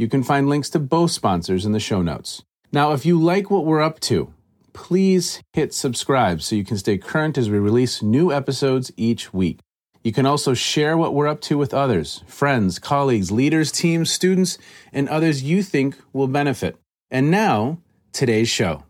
[0.00, 2.42] You can find links to both sponsors in the show notes.
[2.72, 4.32] Now, if you like what we're up to,
[4.72, 9.58] please hit subscribe so you can stay current as we release new episodes each week.
[10.02, 14.56] You can also share what we're up to with others, friends, colleagues, leaders, teams, students,
[14.90, 16.78] and others you think will benefit.
[17.10, 17.76] And now,
[18.14, 18.84] today's show.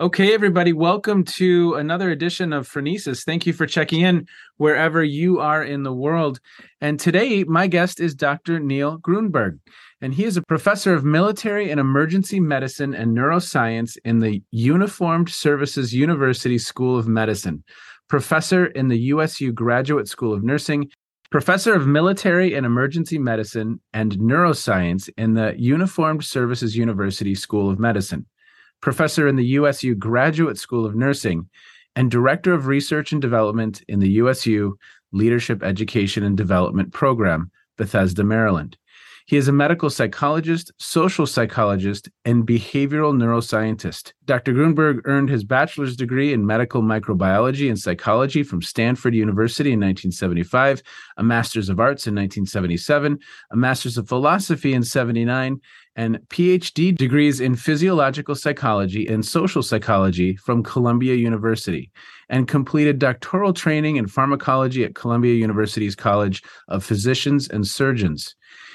[0.00, 3.22] Okay, everybody, welcome to another edition of Phronesis.
[3.22, 6.40] Thank you for checking in wherever you are in the world.
[6.80, 8.58] And today, my guest is Dr.
[8.58, 9.58] Neil Grunberg,
[10.00, 15.28] and he is a professor of military and emergency medicine and neuroscience in the Uniformed
[15.28, 17.64] Services University School of Medicine,
[18.08, 20.90] professor in the USU Graduate School of Nursing,
[21.30, 27.78] professor of military and emergency medicine and neuroscience in the Uniformed Services University School of
[27.78, 28.26] Medicine
[28.80, 31.48] professor in the USU Graduate School of Nursing,
[31.96, 34.76] and director of research and development in the USU
[35.12, 38.76] Leadership Education and Development Program, Bethesda, Maryland.
[39.30, 44.12] He is a medical psychologist, social psychologist, and behavioral neuroscientist.
[44.24, 44.52] Dr.
[44.52, 50.82] Grunberg earned his bachelor's degree in medical microbiology and psychology from Stanford University in 1975,
[51.16, 53.20] a master's of arts in 1977,
[53.52, 55.60] a master's of philosophy in 79,
[55.94, 61.92] and PhD degrees in physiological psychology and social psychology from Columbia University,
[62.30, 68.34] and completed doctoral training in pharmacology at Columbia University's College of Physicians and Surgeons.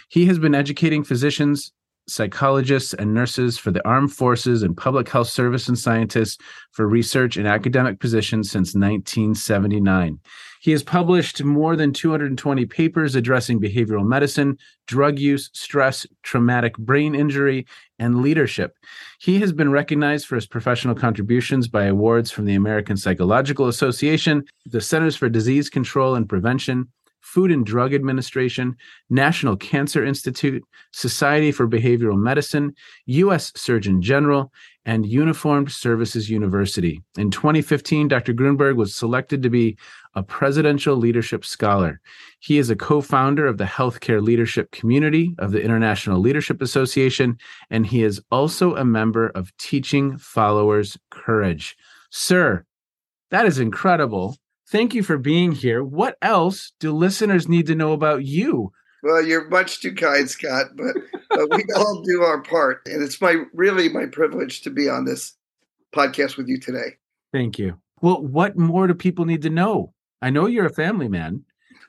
[0.09, 1.71] He has been educating physicians,
[2.07, 6.37] psychologists, and nurses for the armed forces and public health service and scientists
[6.71, 10.19] for research and academic positions since 1979.
[10.61, 14.57] He has published more than 220 papers addressing behavioral medicine,
[14.87, 17.65] drug use, stress, traumatic brain injury,
[17.99, 18.75] and leadership.
[19.19, 24.43] He has been recognized for his professional contributions by awards from the American Psychological Association,
[24.65, 26.89] the Centers for Disease Control and Prevention,
[27.25, 28.77] Food and Drug Administration,
[29.09, 32.75] National Cancer Institute, Society for Behavioral Medicine,
[33.07, 33.51] U.S.
[33.55, 34.51] Surgeon General,
[34.85, 37.01] and Uniformed Services University.
[37.17, 38.31] In 2015, Dr.
[38.31, 39.75] Grunberg was selected to be
[40.13, 41.99] a Presidential Leadership Scholar.
[42.39, 47.39] He is a co founder of the Healthcare Leadership Community of the International Leadership Association,
[47.71, 51.75] and he is also a member of Teaching Followers Courage.
[52.11, 52.63] Sir,
[53.31, 54.37] that is incredible.
[54.67, 55.83] Thank you for being here.
[55.83, 58.71] What else do listeners need to know about you?
[59.03, 60.95] Well, you're much too kind, Scott, but,
[61.29, 62.81] but we all do our part.
[62.87, 65.33] And it's my really my privilege to be on this
[65.93, 66.97] podcast with you today.
[67.31, 67.79] Thank you.
[68.01, 69.93] Well, what more do people need to know?
[70.21, 71.43] I know you're a family man.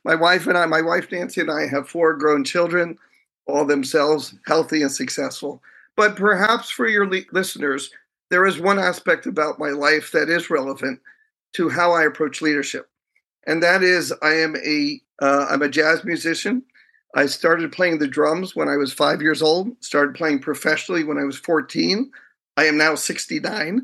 [0.05, 2.99] My wife and I, my wife Nancy and I have four grown children,
[3.47, 5.63] all themselves healthy and successful.
[5.97, 7.91] But perhaps for your le- listeners,
[8.29, 11.01] there is one aspect about my life that is relevant
[11.55, 12.89] to how I approach leadership,
[13.47, 16.63] and that is I am a am uh, a jazz musician.
[17.15, 19.71] I started playing the drums when I was five years old.
[19.81, 22.11] Started playing professionally when I was 14.
[22.59, 23.83] I am now 69.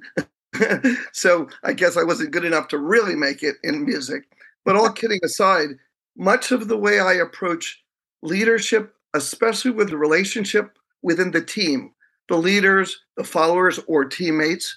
[1.13, 4.25] so I guess I wasn't good enough to really make it in music.
[4.65, 5.71] But all kidding aside,
[6.17, 7.83] much of the way I approach
[8.23, 11.93] leadership, especially with the relationship within the team,
[12.29, 14.77] the leaders, the followers, or teammates,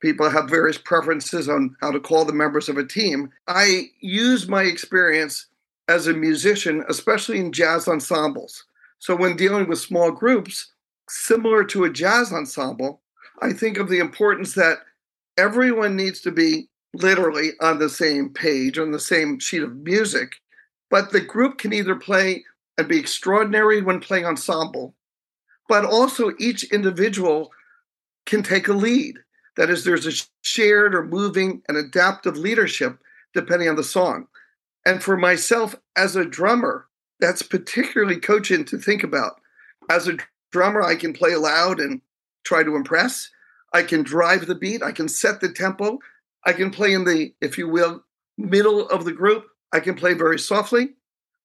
[0.00, 3.30] people have various preferences on how to call the members of a team.
[3.46, 5.46] I use my experience
[5.88, 8.64] as a musician, especially in jazz ensembles.
[8.98, 10.72] So when dealing with small groups,
[11.08, 13.00] similar to a jazz ensemble,
[13.40, 14.78] I think of the importance that
[15.36, 20.40] everyone needs to be literally on the same page, on the same sheet of music,
[20.90, 22.44] but the group can either play
[22.76, 24.94] and be extraordinary when playing ensemble,
[25.68, 27.50] but also each individual
[28.26, 29.18] can take a lead.
[29.58, 32.98] That is, there's a shared or moving and adaptive leadership
[33.34, 34.28] depending on the song.
[34.86, 36.86] And for myself as a drummer,
[37.20, 39.40] that's particularly coaching to think about.
[39.90, 40.16] As a
[40.52, 42.00] drummer, I can play loud and
[42.44, 43.28] try to impress.
[43.74, 44.82] I can drive the beat.
[44.82, 45.98] I can set the tempo.
[46.46, 48.04] I can play in the, if you will,
[48.38, 49.44] middle of the group.
[49.72, 50.90] I can play very softly,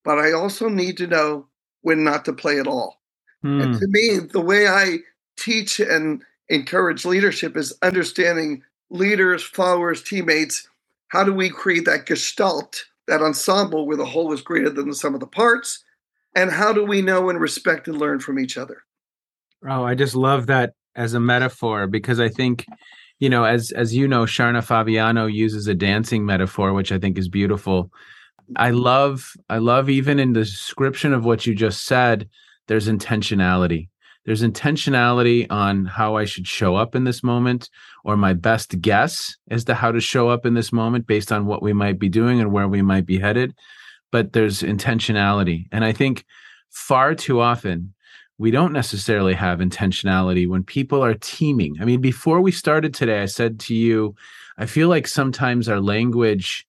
[0.06, 1.48] but I also need to know
[1.82, 3.02] when not to play at all.
[3.42, 3.60] Hmm.
[3.60, 5.00] And to me, the way I
[5.36, 10.68] teach and encourage leadership is understanding leaders, followers, teammates.
[11.10, 14.96] How do we create that gestalt, that ensemble where the whole is greater than the
[14.96, 15.84] sum of the parts?
[16.36, 18.84] And how do we know and respect and learn from each other?
[19.68, 22.66] Oh, I just love that as a metaphor because I think,
[23.20, 27.18] you know, as as you know, Sharna Fabiano uses a dancing metaphor, which I think
[27.18, 27.92] is beautiful.
[28.56, 32.28] I love I love even in the description of what you just said,
[32.68, 33.90] there's intentionality.
[34.26, 37.70] There's intentionality on how I should show up in this moment,
[38.06, 41.46] or my best guess as to how to show up in this moment based on
[41.46, 43.54] what we might be doing and where we might be headed.
[44.12, 45.66] But there's intentionality.
[45.72, 46.26] And I think
[46.70, 47.94] far too often
[48.38, 51.78] we don't necessarily have intentionality when people are teaming.
[51.80, 54.16] I mean, before we started today, I said to you,
[54.58, 56.66] I feel like sometimes our language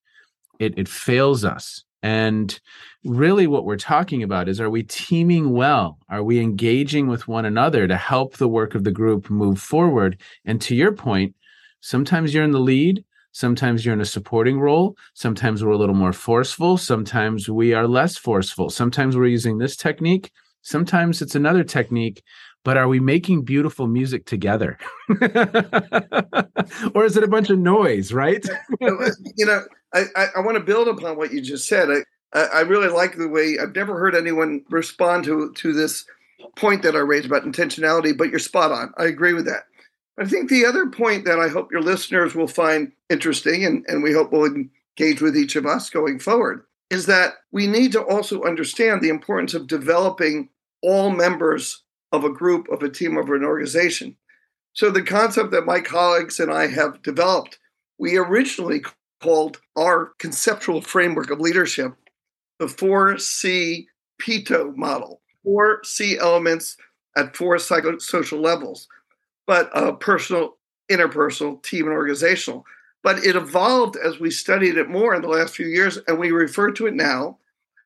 [0.58, 1.84] it, it fails us.
[2.02, 2.58] And
[3.04, 5.98] really, what we're talking about is are we teaming well?
[6.08, 10.18] Are we engaging with one another to help the work of the group move forward?
[10.44, 11.34] And to your point,
[11.80, 15.94] sometimes you're in the lead, sometimes you're in a supporting role, sometimes we're a little
[15.94, 20.30] more forceful, sometimes we are less forceful, sometimes we're using this technique,
[20.64, 22.22] Sometimes it's another technique,
[22.64, 24.78] but are we making beautiful music together?
[26.94, 28.44] or is it a bunch of noise, right?
[28.80, 29.62] you know,
[29.92, 31.90] I, I, I want to build upon what you just said.
[31.90, 31.96] I,
[32.34, 36.04] I really like the way I've never heard anyone respond to, to this
[36.56, 38.92] point that I raised about intentionality, but you're spot on.
[38.98, 39.64] I agree with that.
[40.18, 44.02] I think the other point that I hope your listeners will find interesting and, and
[44.02, 48.02] we hope will engage with each of us going forward is that we need to
[48.02, 50.48] also understand the importance of developing
[50.82, 51.82] all members
[52.12, 54.16] of a group, of a team, of an organization.
[54.74, 57.58] So, the concept that my colleagues and I have developed,
[57.98, 58.82] we originally
[59.20, 61.94] called our conceptual framework of leadership
[62.58, 63.86] the 4C
[64.18, 66.76] PITO model, four C elements
[67.16, 68.88] at four psychosocial levels,
[69.46, 70.56] but uh, personal,
[70.90, 72.64] interpersonal, team, and organizational.
[73.02, 76.30] But it evolved as we studied it more in the last few years, and we
[76.30, 77.38] refer to it now,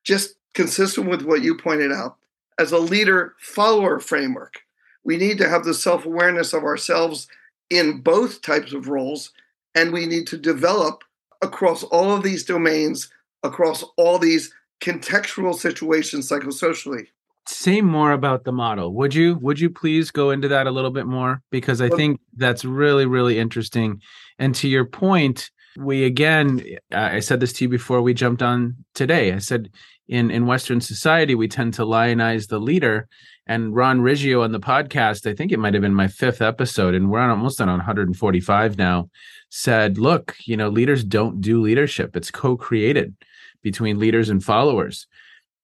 [0.04, 2.16] just consistent with what you pointed out,
[2.58, 4.60] as a leader follower framework.
[5.04, 7.28] We need to have the self awareness of ourselves
[7.70, 9.32] in both types of roles,
[9.74, 11.02] and we need to develop
[11.42, 13.10] across all of these domains,
[13.42, 17.06] across all these contextual situations psychosocially.
[17.46, 18.92] Say more about the model.
[18.94, 22.20] Would you would you please go into that a little bit more because I think
[22.36, 24.02] that's really really interesting.
[24.38, 28.76] And to your point, we again I said this to you before we jumped on
[28.94, 29.32] today.
[29.32, 29.70] I said
[30.08, 33.08] in in Western society, we tend to lionize the leader.
[33.46, 36.94] And Ron Riggio on the podcast, I think it might have been my fifth episode,
[36.94, 39.08] and we're on almost on 145 now,
[39.50, 42.16] said, look, you know, leaders don't do leadership.
[42.16, 43.14] It's co-created
[43.62, 45.06] between leaders and followers.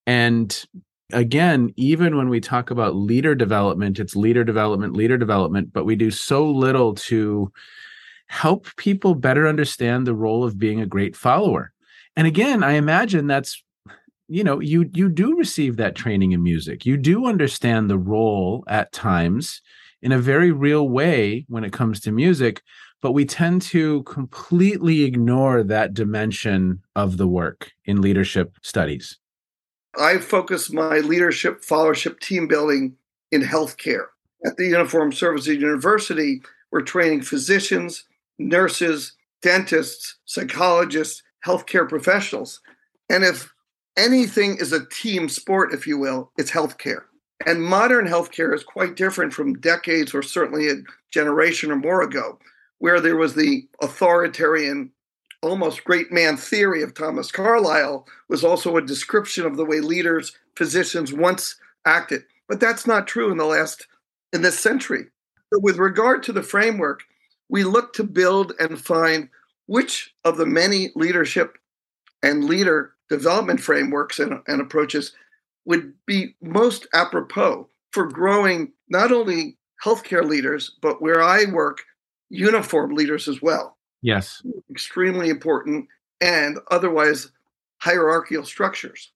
[0.06, 0.64] And
[1.12, 5.96] again, even when we talk about leader development, it's leader development, leader development, but we
[5.96, 7.52] do so little to
[8.26, 11.72] help people better understand the role of being a great follower.
[12.16, 13.62] And again, I imagine that's
[14.28, 18.64] you know you you do receive that training in music you do understand the role
[18.68, 19.60] at times
[20.00, 22.62] in a very real way when it comes to music
[23.04, 29.18] but we tend to completely ignore that dimension of the work in leadership studies.
[30.00, 32.96] I focus my leadership followership team building
[33.30, 34.06] in healthcare.
[34.46, 38.04] At the uniformed services university we're training physicians
[38.38, 42.62] nurses dentists psychologists healthcare professionals.
[43.10, 43.52] And if
[43.98, 47.02] anything is a team sport, if you will, it's healthcare.
[47.44, 50.76] And modern healthcare is quite different from decades or certainly a
[51.10, 52.38] generation or more ago,
[52.78, 54.90] where there was the authoritarian,
[55.42, 60.36] almost great man theory of Thomas Carlyle, was also a description of the way leaders,
[60.56, 62.24] physicians once acted.
[62.48, 63.86] But that's not true in the last,
[64.32, 65.06] in this century.
[65.52, 67.04] So with regard to the framework,
[67.48, 69.28] we look to build and find
[69.66, 71.56] which of the many leadership
[72.22, 75.12] and leader development frameworks and, and approaches
[75.64, 81.82] would be most apropos for growing not only healthcare leaders, but where I work,
[82.30, 83.76] uniform leaders as well.
[84.02, 84.42] Yes.
[84.70, 85.88] Extremely important
[86.20, 87.30] and otherwise
[87.78, 89.12] hierarchical structures.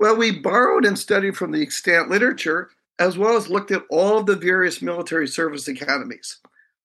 [0.00, 4.18] Well, we borrowed and studied from the extant literature as well as looked at all
[4.18, 6.38] of the various military service academies.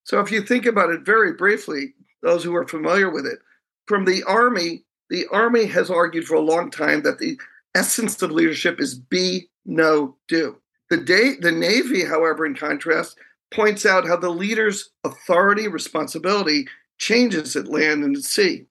[0.04, 3.40] So, if you think about it very briefly, those who are familiar with it,
[3.88, 7.40] from the Army, the Army has argued for a long time that the
[7.76, 10.58] essence of leadership is be, know, do.
[10.90, 13.18] The, day, the Navy, however, in contrast,
[13.54, 16.68] points out how the leader's authority, responsibility
[16.98, 18.66] changes at land and at sea.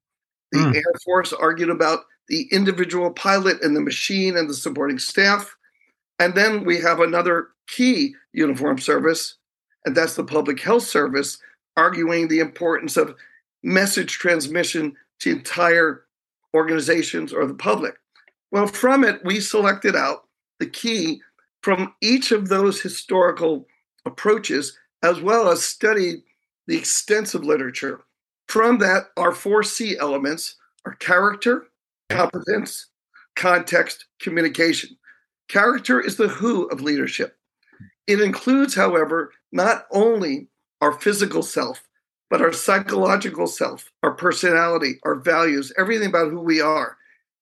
[0.53, 0.77] The mm.
[0.77, 5.55] Air Force argued about the individual pilot and the machine and the supporting staff.
[6.19, 9.37] And then we have another key uniform service,
[9.85, 11.39] and that's the Public Health Service,
[11.77, 13.15] arguing the importance of
[13.62, 16.05] message transmission to entire
[16.55, 17.95] organizations or the public.
[18.51, 20.25] Well, from it, we selected out
[20.61, 21.21] the key
[21.62, 23.67] from each of those historical
[24.04, 26.23] approaches, as well as studied
[26.66, 28.00] the extensive literature.
[28.49, 31.66] From that, our four C elements are character,
[32.09, 32.88] competence,
[33.37, 34.97] context, communication.
[35.49, 37.37] Character is the who of leadership.
[38.06, 40.49] It includes, however, not only
[40.80, 41.82] our physical self,
[42.30, 46.97] but our psychological self, our personality, our values, everything about who we are.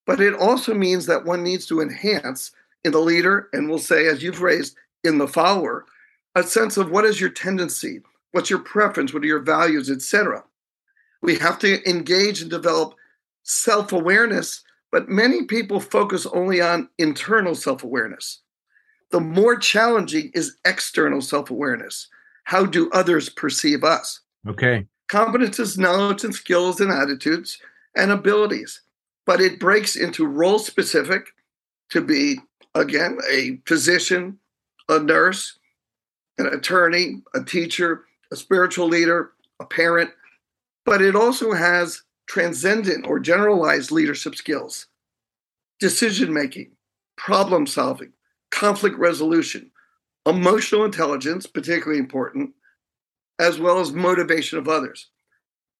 [0.06, 2.52] But it also means that one needs to enhance
[2.84, 5.86] in the leader, and we'll say, as you've raised, in the follower,
[6.34, 10.44] a sense of what is your tendency, what's your preference, what are your values, etc.
[11.22, 12.94] We have to engage and develop
[13.42, 18.40] self awareness, but many people focus only on internal self awareness.
[19.10, 22.08] The more challenging is external self awareness.
[22.44, 24.20] How do others perceive us?
[24.48, 24.86] Okay.
[25.08, 27.58] Competence is knowledge and skills and attitudes
[27.96, 28.80] and abilities,
[29.26, 31.26] but it breaks into role specific
[31.90, 32.38] to be,
[32.76, 34.38] again, a physician,
[34.88, 35.58] a nurse,
[36.40, 40.10] an attorney, a teacher, a spiritual leader, a parent,
[40.84, 44.86] but it also has transcendent or generalized leadership skills,
[45.78, 46.70] decision making,
[47.16, 48.12] problem solving,
[48.50, 49.70] conflict resolution,
[50.26, 52.50] emotional intelligence, particularly important,
[53.38, 55.08] as well as motivation of others.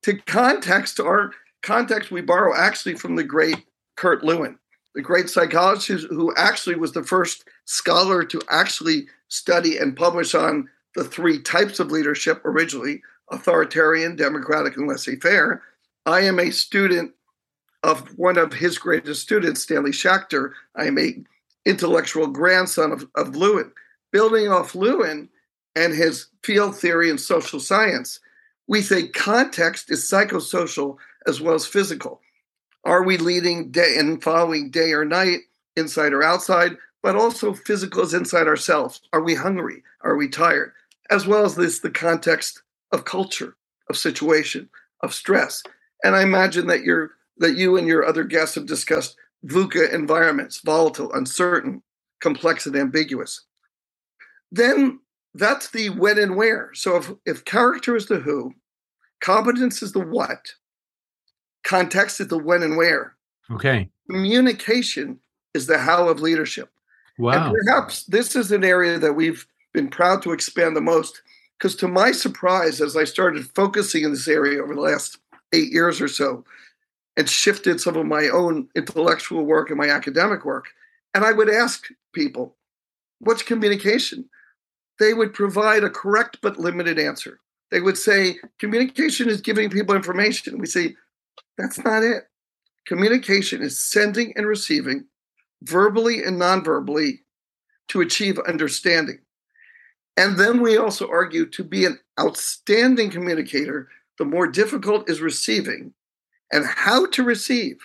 [0.04, 3.64] To context, our context we borrow actually from the great
[3.96, 4.58] Kurt Lewin,
[4.94, 10.68] the great psychologist who actually was the first scholar to actually study and publish on
[10.96, 15.62] the three types of leadership originally authoritarian, democratic, and laissez faire.
[16.06, 17.12] I am a student
[17.82, 20.52] of one of his greatest students, Stanley Schachter.
[20.74, 21.16] I am a
[21.64, 23.70] intellectual grandson of, of Lewin.
[24.10, 25.28] Building off Lewin,
[25.76, 28.20] and his field theory in social science,
[28.66, 32.20] we say context is psychosocial as well as physical.
[32.84, 35.40] Are we leading day and following day or night,
[35.76, 39.00] inside or outside, but also physical is inside ourselves?
[39.12, 39.82] Are we hungry?
[40.02, 40.72] Are we tired?
[41.10, 43.56] As well as this, the context of culture,
[43.88, 44.68] of situation,
[45.02, 45.62] of stress.
[46.02, 50.60] And I imagine that you're that you and your other guests have discussed VUCA environments,
[50.60, 51.82] volatile, uncertain,
[52.20, 53.46] complex, and ambiguous.
[54.52, 55.00] Then
[55.34, 56.70] that's the when and where.
[56.74, 58.52] So if, if character is the who,
[59.20, 60.52] competence is the what,
[61.64, 63.14] context is the when and where.
[63.50, 63.88] Okay.
[64.10, 65.18] Communication
[65.54, 66.70] is the how of leadership.
[67.18, 67.46] Wow.
[67.46, 71.22] And perhaps this is an area that we've been proud to expand the most.
[71.58, 75.18] Because to my surprise, as I started focusing in this area over the last
[75.52, 76.44] eight years or so,
[77.16, 80.68] and shifted some of my own intellectual work and my academic work,
[81.12, 82.56] and I would ask people,
[83.18, 84.28] what's communication?
[85.00, 87.40] they would provide a correct but limited answer.
[87.72, 90.58] They would say, communication is giving people information.
[90.58, 90.94] We say,
[91.58, 92.24] that's not it.
[92.86, 95.04] Communication is sending and receiving,
[95.62, 97.20] verbally and non verbally,
[97.88, 99.18] to achieve understanding.
[100.16, 105.94] And then we also argue to be an outstanding communicator, the more difficult is receiving
[106.52, 107.76] and how to receive.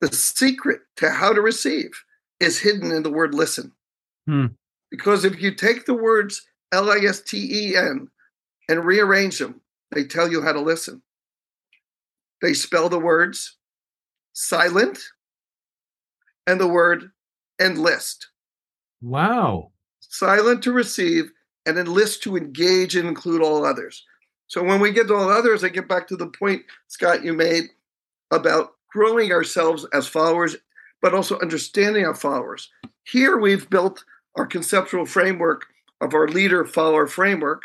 [0.00, 1.90] The secret to how to receive
[2.38, 3.72] is hidden in the word listen.
[4.26, 4.46] Hmm.
[4.90, 8.08] Because if you take the words L I S T E N
[8.68, 9.60] and rearrange them,
[9.90, 11.02] they tell you how to listen.
[12.42, 13.56] They spell the words
[14.32, 14.98] silent
[16.46, 17.10] and the word
[17.60, 18.28] enlist.
[19.02, 19.72] Wow.
[20.00, 21.30] Silent to receive
[21.66, 24.04] and enlist to engage and include all others.
[24.46, 27.32] So when we get to all others, I get back to the point, Scott, you
[27.32, 27.64] made
[28.30, 30.56] about growing ourselves as followers,
[31.02, 32.70] but also understanding our followers.
[33.04, 34.04] Here we've built
[34.36, 35.66] our conceptual framework
[36.00, 37.64] of our leader follower framework,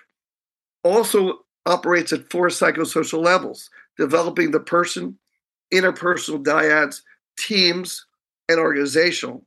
[0.83, 5.17] also operates at four psychosocial levels developing the person,
[5.73, 7.01] interpersonal dyads,
[7.37, 8.05] teams,
[8.49, 9.43] and organizational.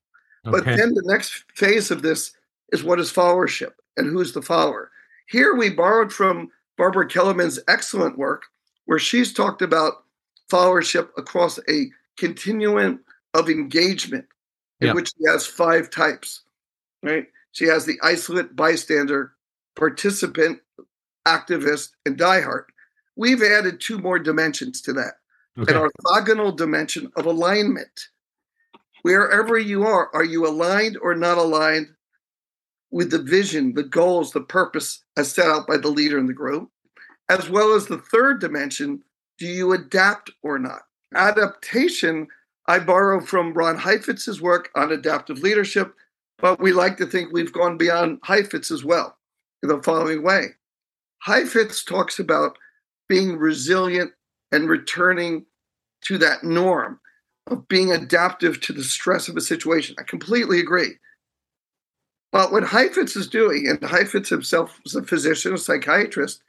[0.46, 0.58] Okay.
[0.58, 2.32] But then the next phase of this
[2.72, 4.90] is what is followership and who's the follower.
[5.26, 8.44] Here we borrowed from Barbara Kellerman's excellent work,
[8.86, 10.04] where she's talked about
[10.50, 13.00] followership across a continuum
[13.34, 14.26] of engagement,
[14.80, 16.42] in which she has five types.
[17.02, 17.26] Right?
[17.52, 19.32] She has the isolate, bystander,
[19.76, 20.60] participant,
[21.26, 22.64] activist, and diehard.
[23.18, 25.14] We've added two more dimensions to that
[25.60, 25.74] okay.
[25.74, 28.08] an orthogonal dimension of alignment.
[29.02, 31.88] Wherever you are, are you aligned or not aligned
[32.92, 36.32] with the vision, the goals, the purpose as set out by the leader in the
[36.32, 36.70] group?
[37.28, 39.02] As well as the third dimension,
[39.38, 40.82] do you adapt or not?
[41.12, 42.28] Adaptation,
[42.68, 45.92] I borrow from Ron Heifetz's work on adaptive leadership,
[46.38, 49.16] but we like to think we've gone beyond Heifetz as well
[49.64, 50.50] in the following way.
[51.20, 52.56] Heifetz talks about
[53.08, 54.12] being resilient
[54.52, 55.46] and returning
[56.04, 57.00] to that norm
[57.46, 59.96] of being adaptive to the stress of a situation.
[59.98, 60.96] I completely agree.
[62.30, 66.42] But what Heifetz is doing, and Heifetz himself was a physician, a psychiatrist,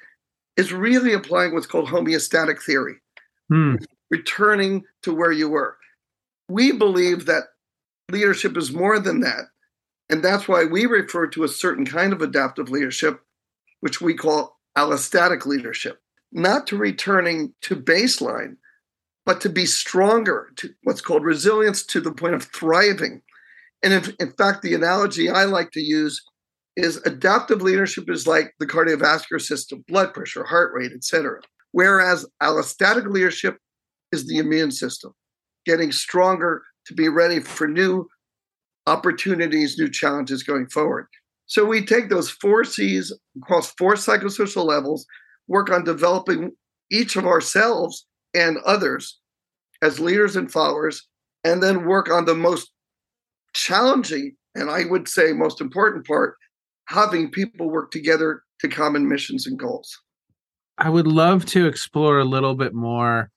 [0.57, 2.95] is really applying what's called homeostatic theory,
[3.47, 3.75] hmm.
[4.11, 5.77] returning to where you were.
[6.49, 7.43] We believe that
[8.11, 9.45] leadership is more than that.
[10.09, 13.21] And that's why we refer to a certain kind of adaptive leadership,
[13.79, 16.01] which we call allostatic leadership,
[16.31, 18.55] not to returning to baseline,
[19.25, 23.21] but to be stronger, to what's called resilience to the point of thriving.
[23.83, 26.21] And if, in fact, the analogy I like to use
[26.75, 31.41] is adaptive leadership is like the cardiovascular system, blood pressure, heart rate, etc.
[31.71, 33.58] Whereas allostatic leadership
[34.12, 35.13] is the immune system,
[35.65, 38.08] getting stronger to be ready for new
[38.88, 41.08] opportunities, new challenges going forward.
[41.45, 45.06] So we take those four C's across four psychosocial levels,
[45.49, 46.51] work on developing
[46.89, 49.19] each of ourselves and others
[49.81, 51.05] as leaders and followers,
[51.43, 52.71] and then work on the most
[53.53, 56.35] challenging and I would say most important part
[56.85, 59.97] having people work together to common missions and goals.
[60.77, 63.29] I would love to explore a little bit more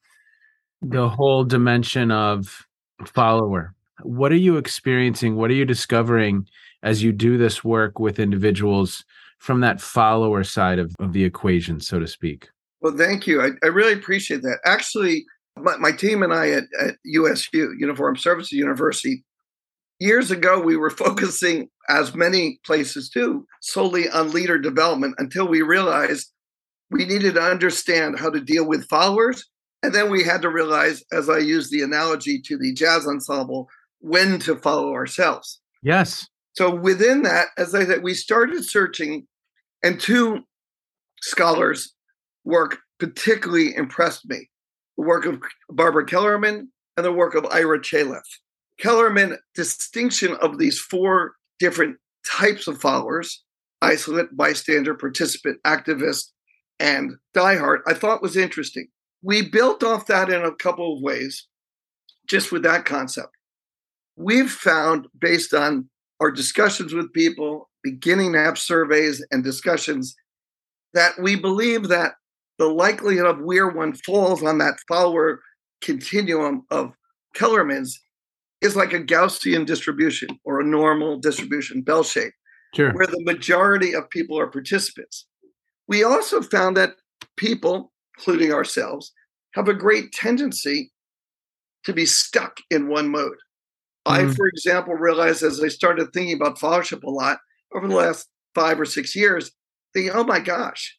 [0.81, 2.67] the whole dimension of
[3.07, 3.75] follower.
[4.03, 5.37] What are you experiencing?
[5.37, 6.47] What are you discovering
[6.83, 9.05] as you do this work with individuals
[9.43, 12.49] from that follower side of, of the equation, so to speak?
[12.81, 13.43] Well, thank you.
[13.43, 14.59] I, I really appreciate that.
[14.65, 15.25] Actually,
[15.59, 19.25] my, my team and I at, at USU, Uniform Services University,
[19.99, 25.61] years ago, we were focusing, as many places do, solely on leader development until we
[25.61, 26.31] realized
[26.93, 29.45] we needed to understand how to deal with followers.
[29.83, 33.69] And then we had to realize, as I use the analogy to the jazz ensemble,
[33.99, 35.61] when to follow ourselves.
[35.83, 36.29] Yes.
[36.53, 39.27] So within that, as I said, we started searching,
[39.83, 40.41] and two
[41.21, 41.95] scholars'
[42.45, 44.49] work particularly impressed me
[44.97, 45.41] the work of
[45.71, 48.23] Barbara Kellerman and the work of Ira Chaleff.
[48.79, 51.97] Kellerman distinction of these four different
[52.31, 53.43] types of followers
[53.81, 56.31] isolate, bystander, participant, activist,
[56.79, 58.89] and diehard I thought was interesting.
[59.23, 61.47] We built off that in a couple of ways,
[62.29, 63.37] just with that concept.
[64.17, 65.89] We've found, based on
[66.21, 70.15] our discussions with people, beginning to have surveys and discussions,
[70.95, 72.13] that we believe that
[72.59, 75.41] the likelihood of where one falls on that follower
[75.83, 76.93] continuum of
[77.35, 77.99] Kellerman's
[78.61, 82.33] is like a Gaussian distribution or a normal distribution, bell shape,
[82.75, 82.93] sure.
[82.93, 85.27] where the majority of people are participants.
[85.89, 86.93] We also found that
[87.37, 89.13] people, including ourselves,
[89.55, 90.93] have a great tendency
[91.85, 93.39] to be stuck in one mode.
[94.07, 94.31] Mm-hmm.
[94.31, 97.39] I, for example, realized as I started thinking about followership a lot
[97.75, 99.51] over the last five or six years,
[99.95, 100.99] thinking, oh my gosh,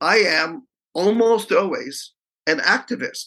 [0.00, 2.12] I am almost always
[2.46, 3.26] an activist.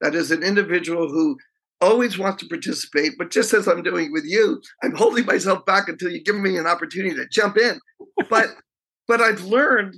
[0.00, 1.36] That is, an individual who
[1.80, 5.88] always wants to participate, but just as I'm doing with you, I'm holding myself back
[5.88, 7.80] until you give me an opportunity to jump in.
[8.28, 8.48] But
[9.08, 9.96] but I've learned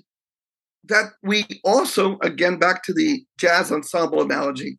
[0.84, 4.78] that we also, again, back to the jazz ensemble analogy,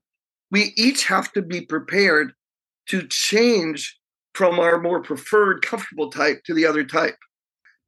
[0.51, 2.33] we each have to be prepared
[2.89, 3.97] to change
[4.33, 7.17] from our more preferred, comfortable type to the other type.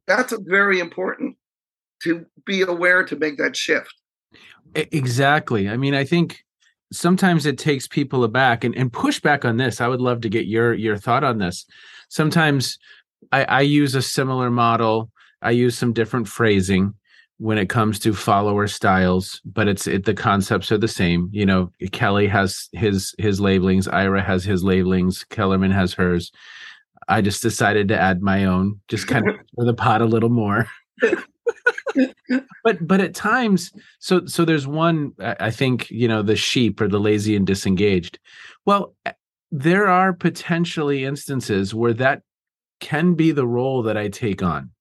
[0.08, 1.38] That's very important
[2.04, 3.94] to be aware to make that shift.
[4.76, 5.70] Exactly.
[5.70, 6.44] I mean, I think
[6.92, 9.82] sometimes it takes people aback and, and push back on this.
[9.82, 11.66] I would love to get your your thought on this.
[12.10, 12.78] Sometimes
[13.32, 15.10] I, I use a similar model.
[15.42, 16.94] I use some different phrasing,
[17.38, 21.30] when it comes to follower styles, but it's it the concepts are the same.
[21.32, 26.32] You know, Kelley has his his labelings, Ira has his labelings, Kellerman has hers.
[27.08, 30.68] I just decided to add my own, just kind of the pot a little more.
[32.64, 36.88] but but at times, so so there's one I think you know the sheep or
[36.88, 38.20] the lazy and disengaged.
[38.66, 39.12] Well, eh,
[39.52, 42.22] there are potentially instances where that
[42.80, 44.72] can be the role that I take on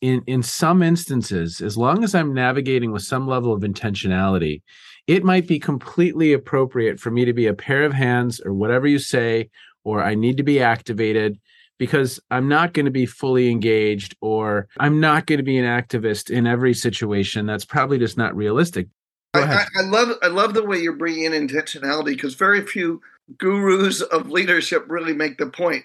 [0.00, 4.62] in in some instances as long as i'm navigating with some level of intentionality
[5.06, 8.86] it might be completely appropriate for me to be a pair of hands or whatever
[8.86, 9.48] you say
[9.84, 11.38] or i need to be activated
[11.78, 15.64] because i'm not going to be fully engaged or i'm not going to be an
[15.64, 18.88] activist in every situation that's probably just not realistic
[19.34, 23.00] I, I, I love i love the way you're bringing in intentionality because very few
[23.38, 25.84] gurus of leadership really make the point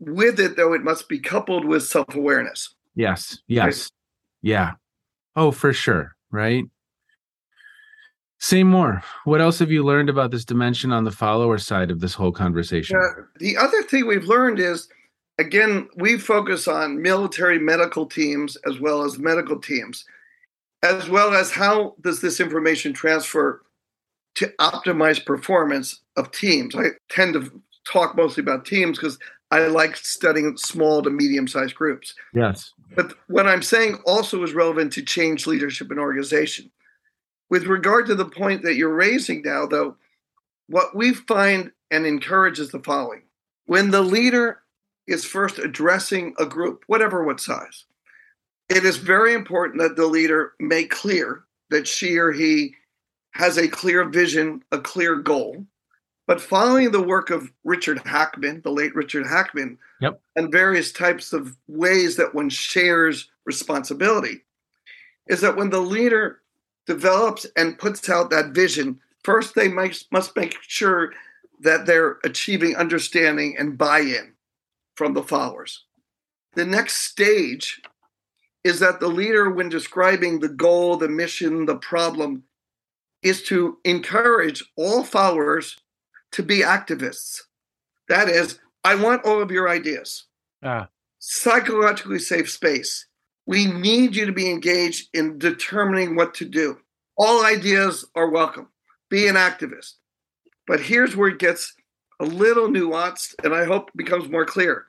[0.00, 3.38] with it though it must be coupled with self-awareness Yes.
[3.46, 3.64] Yes.
[3.64, 3.90] Right.
[4.42, 4.72] Yeah.
[5.36, 6.14] Oh, for sure.
[6.30, 6.64] Right.
[8.38, 9.02] Say more.
[9.24, 12.32] What else have you learned about this dimension on the follower side of this whole
[12.32, 12.96] conversation?
[12.96, 14.88] Uh, the other thing we've learned is,
[15.38, 20.04] again, we focus on military medical teams as well as medical teams,
[20.82, 23.62] as well as how does this information transfer
[24.36, 26.74] to optimize performance of teams.
[26.74, 29.18] I tend to talk mostly about teams because
[29.50, 32.14] I like studying small to medium sized groups.
[32.32, 32.72] Yes.
[32.96, 36.70] But what I'm saying also is relevant to change leadership and organization.
[37.50, 39.96] With regard to the point that you're raising now, though,
[40.68, 43.22] what we find and encourage is the following
[43.66, 44.63] when the leader
[45.06, 47.84] is first addressing a group, whatever what size,
[48.68, 52.74] it is very important that the leader make clear that she or he
[53.32, 55.64] has a clear vision, a clear goal,
[56.26, 60.20] but following the work of Richard Hackman, the late Richard Hackman, yep.
[60.36, 64.42] and various types of ways that one shares responsibility,
[65.26, 66.40] is that when the leader
[66.86, 71.12] develops and puts out that vision, first they must, must make sure
[71.60, 74.33] that they're achieving understanding and buy in
[74.94, 75.84] from the followers.
[76.54, 77.80] The next stage
[78.62, 82.44] is that the leader, when describing the goal, the mission, the problem,
[83.22, 85.76] is to encourage all followers
[86.32, 87.40] to be activists.
[88.08, 90.24] That is, I want all of your ideas.
[90.62, 90.88] Ah.
[91.18, 93.06] Psychologically safe space.
[93.46, 96.78] We need you to be engaged in determining what to do.
[97.16, 98.68] All ideas are welcome.
[99.10, 99.94] Be an activist.
[100.66, 101.74] But here's where it gets
[102.20, 104.86] a little nuanced and I hope it becomes more clear.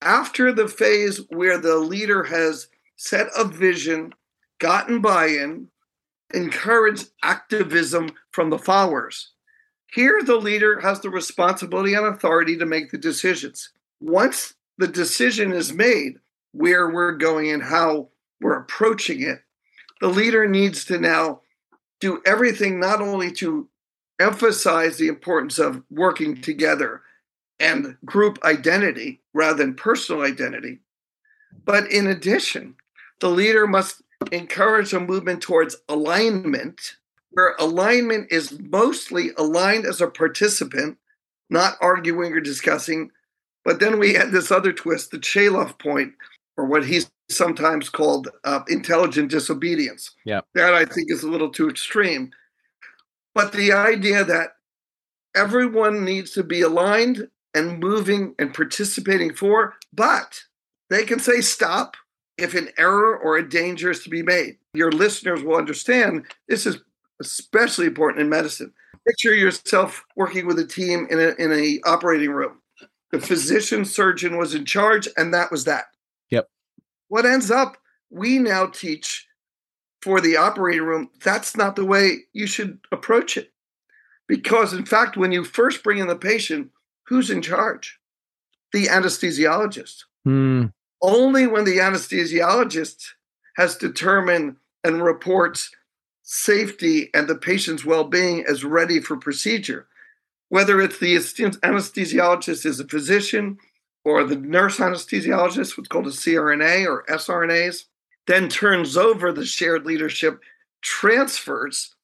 [0.00, 4.14] After the phase where the leader has set a vision,
[4.58, 5.68] gotten buy in,
[6.32, 9.32] encouraged activism from the followers,
[9.90, 13.70] here, the leader has the responsibility and authority to make the decisions.
[14.00, 16.18] Once the decision is made,
[16.52, 18.08] where we're going and how
[18.40, 19.40] we're approaching it,
[20.00, 21.40] the leader needs to now
[22.00, 23.68] do everything not only to
[24.20, 27.02] emphasize the importance of working together
[27.60, 30.78] and group identity rather than personal identity,
[31.64, 32.74] but in addition,
[33.20, 34.02] the leader must
[34.32, 36.96] encourage a movement towards alignment
[37.30, 40.98] where alignment is mostly aligned as a participant,
[41.50, 43.10] not arguing or discussing.
[43.64, 46.14] But then we had this other twist, the Chaleff point,
[46.56, 50.14] or what he's sometimes called uh, intelligent disobedience.
[50.24, 50.40] Yeah.
[50.54, 52.30] That I think is a little too extreme.
[53.38, 54.54] But the idea that
[55.36, 60.40] everyone needs to be aligned and moving and participating for, but
[60.90, 61.96] they can say stop
[62.36, 64.56] if an error or a danger is to be made.
[64.74, 66.78] Your listeners will understand this is
[67.20, 68.72] especially important in medicine.
[69.06, 72.60] Picture yourself working with a team in a in a operating room.
[73.12, 75.84] The physician surgeon was in charge, and that was that.
[76.30, 76.48] Yep.
[77.06, 77.76] What ends up,
[78.10, 79.27] we now teach
[80.02, 83.52] for the operating room, that's not the way you should approach it.
[84.26, 86.70] Because in fact, when you first bring in the patient,
[87.06, 87.98] who's in charge?
[88.72, 90.04] The anesthesiologist.
[90.26, 90.72] Mm.
[91.00, 93.04] Only when the anesthesiologist
[93.56, 95.70] has determined and reports
[96.22, 99.88] safety and the patient's well-being as ready for procedure
[100.50, 103.58] whether it's the anesthesiologist is a physician
[104.04, 107.84] or the nurse anesthesiologist what's called a crna or srnas
[108.28, 110.40] then turns over the shared leadership
[110.80, 111.96] transfers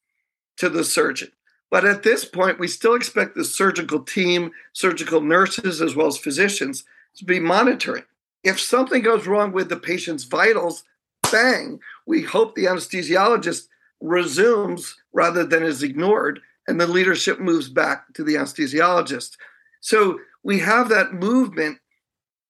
[0.56, 1.30] to the surgeon.
[1.70, 6.18] But at this point we still expect the surgical team surgical nurses as well as
[6.18, 6.84] physicians
[7.16, 8.04] to be monitoring.
[8.42, 10.82] If something goes wrong with the patient's vitals
[11.30, 13.68] bang we hope the anesthesiologist
[14.00, 19.36] resumes rather than is ignored, and the leadership moves back to the anesthesiologist.
[19.80, 21.78] So we have that movement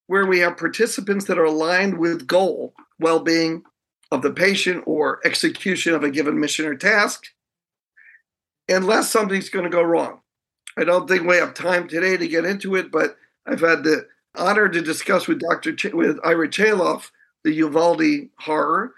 [0.07, 3.63] where we have participants that are aligned with goal, well being,
[4.11, 7.27] of the patient or execution of a given mission or task,
[8.69, 10.21] unless something's going to go wrong.
[10.77, 14.07] I don't think we have time today to get into it, but I've had the
[14.37, 15.75] honor to discuss with Dr.
[15.75, 17.11] Ch- with Ira Chaleff
[17.45, 18.95] the Uvalde horror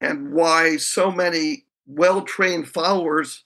[0.00, 3.44] and why so many well-trained followers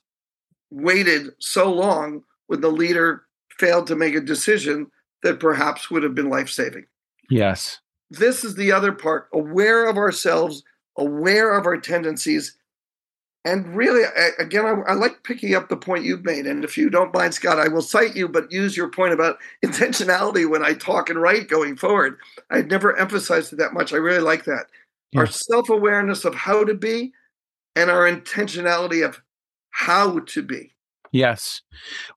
[0.71, 3.25] waited so long when the leader
[3.59, 4.89] failed to make a decision
[5.23, 6.85] that perhaps would have been life-saving.
[7.29, 7.79] Yes.
[8.09, 10.63] This is the other part, aware of ourselves,
[10.97, 12.57] aware of our tendencies,
[13.47, 14.03] and really,
[14.39, 16.45] again, I, I, like picking up the point you've made.
[16.45, 19.37] And if you don't mind, Scott, I will cite you, but use your point about
[19.65, 22.17] intentionality when I talk and write going forward.
[22.49, 23.93] I'd never emphasized it that much.
[23.93, 24.65] I really like that.
[25.13, 25.21] Yeah.
[25.21, 27.13] Our self awareness of how to be
[27.77, 29.21] and our intentionality of
[29.69, 30.73] how to be.
[31.11, 31.61] Yes.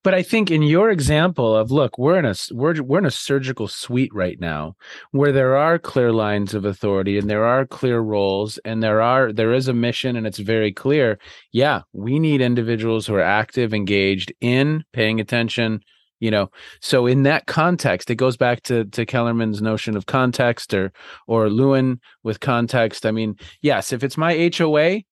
[0.02, 3.10] But I think in your example of look, we're in a we're we're in a
[3.10, 4.74] surgical suite right now
[5.12, 9.32] where there are clear lines of authority and there are clear roles and there are
[9.32, 11.18] there is a mission and it's very clear.
[11.52, 15.80] Yeah, we need individuals who are active, engaged in paying attention,
[16.18, 16.50] you know.
[16.80, 20.92] So in that context, it goes back to to Kellerman's notion of context or
[21.26, 23.06] or Lewin with context.
[23.06, 25.02] I mean, yes, if it's my HOA,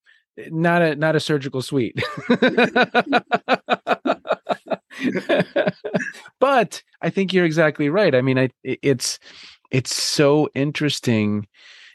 [0.51, 2.03] not a not a surgical suite.
[6.41, 8.15] but I think you're exactly right.
[8.15, 9.19] I mean, I it's
[9.71, 11.47] it's so interesting.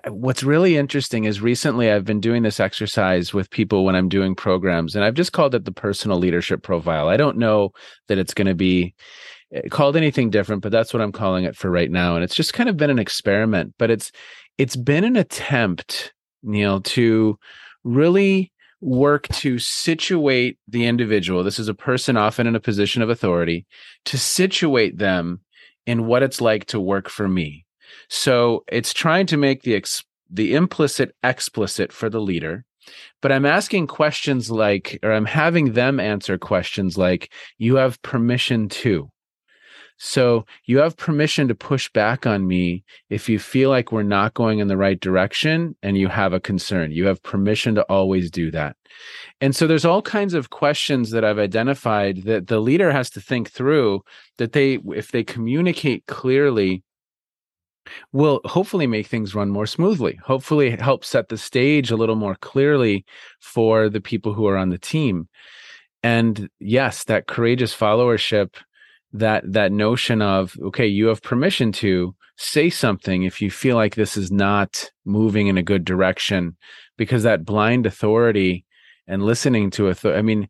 [0.07, 4.35] What's really interesting is recently I've been doing this exercise with people when I'm doing
[4.35, 7.07] programs, and I've just called it the personal leadership profile.
[7.07, 7.71] I don't know
[8.09, 8.93] that it's going to be
[9.53, 12.15] eh, called anything different, but that's what I'm calling it for right now.
[12.15, 14.11] And it's just kind of been an experiment, but it's
[14.57, 17.39] it's been an attempt, Neil, to
[17.83, 21.43] really work to situate the individual.
[21.43, 23.65] This is a person often in a position of authority
[24.05, 25.39] to situate them
[25.85, 27.65] in what it's like to work for me.
[28.09, 32.65] So it's trying to make the ex- the implicit explicit for the leader.
[33.21, 38.67] But I'm asking questions like, or I'm having them answer questions like, you have permission
[38.69, 39.09] to.
[39.97, 44.33] So you have permission to push back on me if you feel like we're not
[44.33, 46.91] going in the right direction and you have a concern.
[46.91, 48.75] You have permission to always do that.
[49.39, 53.21] And so there's all kinds of questions that I've identified that the leader has to
[53.21, 54.03] think through
[54.37, 56.83] that they, if they communicate clearly,
[58.11, 62.35] will hopefully make things run more smoothly hopefully help set the stage a little more
[62.35, 63.03] clearly
[63.41, 65.27] for the people who are on the team
[66.01, 68.55] and yes that courageous followership
[69.13, 73.95] that that notion of okay you have permission to say something if you feel like
[73.95, 76.57] this is not moving in a good direction.
[76.97, 78.65] Because that blind authority
[79.07, 80.47] and listening to authority i mean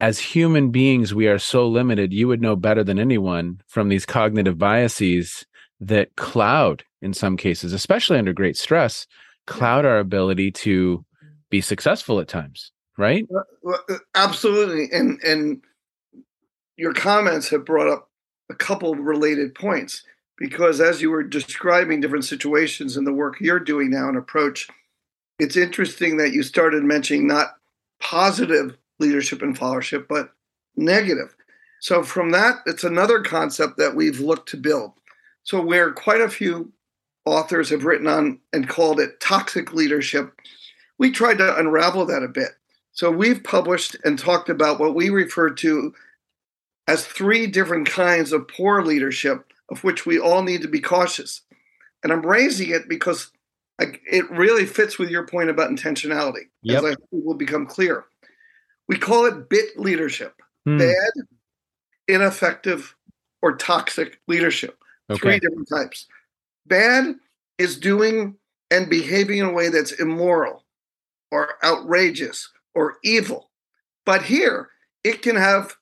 [0.00, 4.06] as human beings we are so limited you would know better than anyone from these
[4.06, 5.46] cognitive biases
[5.80, 9.06] that cloud in some cases especially under great stress
[9.46, 11.04] cloud our ability to
[11.50, 13.26] be successful at times right?
[13.34, 14.88] Uh, absolutely.
[14.92, 15.62] And and
[16.76, 18.08] your comments have brought up
[18.50, 20.04] a couple related points
[20.36, 24.68] because as you were describing different situations in the work you're doing now and approach,
[25.38, 27.56] it's interesting that you started mentioning not
[28.00, 30.32] positive leadership and followership, but
[30.76, 31.34] negative.
[31.80, 34.92] So from that, it's another concept that we've looked to build.
[35.42, 36.72] So where quite a few
[37.24, 40.32] authors have written on and called it toxic leadership,
[40.98, 42.50] we tried to unravel that a bit.
[42.92, 45.94] So we've published and talked about what we refer to
[46.88, 51.42] as three different kinds of poor leadership, of which we all need to be cautious.
[52.02, 53.30] And I'm raising it because
[53.78, 56.84] it really fits with your point about intentionality, yep.
[56.84, 58.04] as I will become clear.
[58.88, 60.78] We call it bit leadership hmm.
[60.78, 61.12] bad,
[62.08, 62.94] ineffective,
[63.40, 64.78] or toxic leadership.
[65.10, 65.20] Okay.
[65.20, 66.06] Three different types.
[66.66, 67.16] Bad
[67.58, 68.36] is doing
[68.70, 70.64] and behaving in a way that's immoral
[71.30, 73.50] or outrageous or evil.
[74.06, 74.68] But here,
[75.04, 75.76] it can have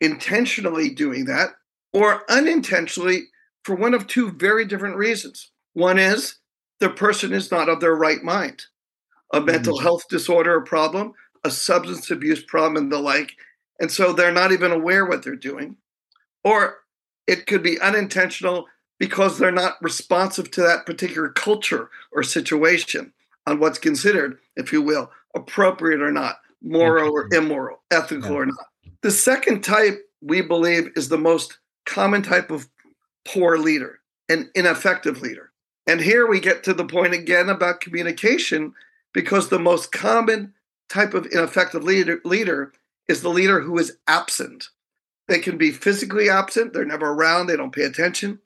[0.00, 1.50] intentionally doing that
[1.92, 3.24] or unintentionally
[3.64, 5.50] for one of two very different reasons.
[5.74, 6.36] One is
[6.78, 8.64] the person is not of their right mind,
[9.32, 9.84] a mental mm-hmm.
[9.84, 11.12] health disorder or problem,
[11.44, 13.32] a substance abuse problem, and the like.
[13.78, 15.76] And so they're not even aware what they're doing.
[16.42, 16.78] Or
[17.26, 18.66] it could be unintentional
[18.98, 23.12] because they're not responsive to that particular culture or situation
[23.46, 28.36] on what's considered, if you will, appropriate or not, moral or immoral, ethical yeah.
[28.36, 28.66] or not.
[29.02, 32.68] The second type, we believe, is the most common type of
[33.24, 35.52] poor leader, an ineffective leader.
[35.86, 38.74] And here we get to the point again about communication,
[39.12, 40.52] because the most common
[40.88, 42.72] type of ineffective leader, leader
[43.08, 44.68] is the leader who is absent.
[45.28, 48.40] They can be physically absent, they're never around, they don't pay attention,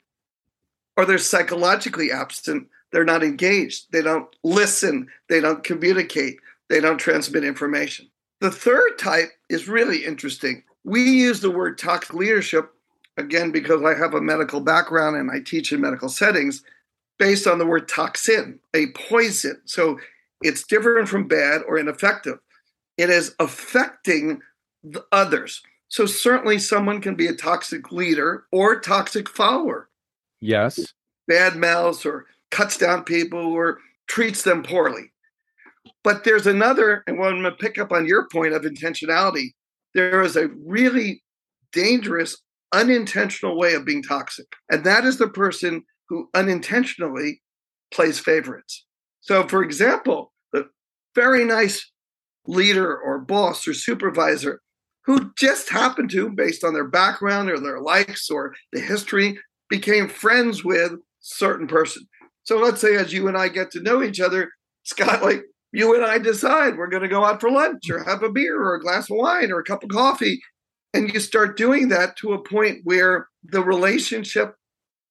[0.95, 6.37] or they're psychologically absent, they're not engaged, they don't listen, they don't communicate,
[6.69, 8.07] they don't transmit information.
[8.41, 10.63] The third type is really interesting.
[10.83, 12.71] We use the word toxic leadership,
[13.17, 16.63] again, because I have a medical background and I teach in medical settings,
[17.17, 19.61] based on the word toxin, a poison.
[19.65, 19.99] So
[20.41, 22.39] it's different from bad or ineffective.
[22.97, 24.41] It is affecting
[24.83, 25.63] the others.
[25.87, 29.89] So certainly someone can be a toxic leader or toxic follower.
[30.41, 30.93] Yes.
[31.27, 35.11] Bad mouths or cuts down people or treats them poorly.
[36.05, 39.53] But there's another, and I'm going to pick up on your point of intentionality,
[39.95, 41.23] there is a really
[41.73, 42.39] dangerous,
[42.71, 44.45] unintentional way of being toxic.
[44.69, 47.41] And that is the person who unintentionally
[47.91, 48.85] plays favorites.
[49.21, 50.67] So, for example, the
[51.15, 51.91] very nice
[52.45, 54.61] leader or boss or supervisor
[55.05, 59.39] who just happened to, based on their background or their likes or the history,
[59.71, 60.91] became friends with
[61.21, 62.03] certain person.
[62.43, 64.51] So let's say as you and I get to know each other,
[64.83, 65.43] Scott, like
[65.75, 68.57] you and I decide we're going to go out for lunch or have a beer
[68.61, 70.39] or a glass of wine or a cup of coffee.
[70.93, 74.55] And you start doing that to a point where the relationship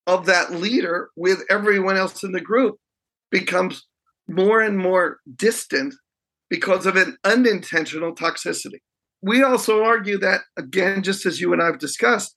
[0.07, 2.77] of that leader with everyone else in the group
[3.31, 3.87] becomes
[4.27, 5.95] more and more distant
[6.49, 8.81] because of an unintentional toxicity.
[9.21, 12.35] We also argue that, again, just as you and I have discussed,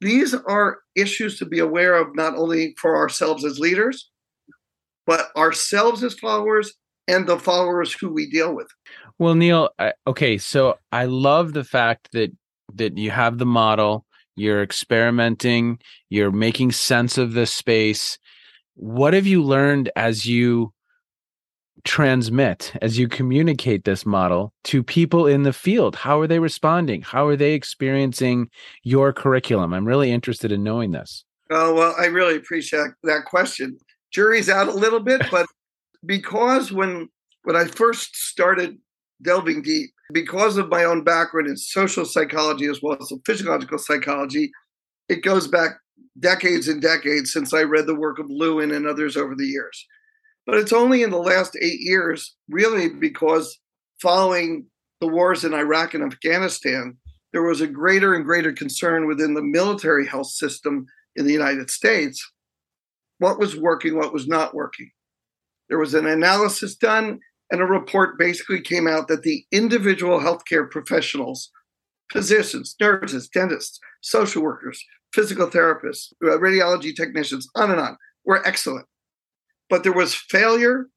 [0.00, 4.10] these are issues to be aware of not only for ourselves as leaders,
[5.06, 6.72] but ourselves as followers
[7.10, 8.68] and the followers who we deal with.
[9.18, 12.30] Well, Neil, I, okay, so I love the fact that
[12.74, 18.18] that you have the model, you're experimenting, you're making sense of this space.
[18.74, 20.72] What have you learned as you
[21.84, 25.96] transmit, as you communicate this model to people in the field?
[25.96, 27.02] How are they responding?
[27.02, 28.48] How are they experiencing
[28.84, 29.74] your curriculum?
[29.74, 31.24] I'm really interested in knowing this.
[31.50, 33.78] Oh, well, I really appreciate that question
[34.10, 35.46] jury's out a little bit, but
[36.04, 37.08] because when
[37.44, 38.78] when I first started
[39.22, 44.50] delving deep, because of my own background in social psychology as well as physiological psychology,
[45.08, 45.78] it goes back
[46.18, 49.86] decades and decades since I read the work of Lewin and others over the years.
[50.46, 53.58] But it's only in the last eight years, really, because
[54.00, 54.66] following
[55.00, 56.96] the wars in Iraq and Afghanistan,
[57.32, 60.86] there was a greater and greater concern within the military health system
[61.16, 62.26] in the United States
[63.18, 64.90] what was working, what was not working.
[65.70, 70.70] There was an analysis done, and a report basically came out that the individual healthcare
[70.70, 71.50] professionals,
[72.12, 78.86] physicians, nurses, dentists, social workers, physical therapists, uh, radiology technicians, on and on, were excellent.
[79.70, 80.88] But there was failure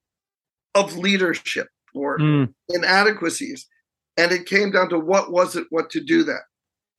[0.75, 2.53] of leadership or mm.
[2.69, 3.67] inadequacies.
[4.17, 6.41] And it came down to what was it, what to do that.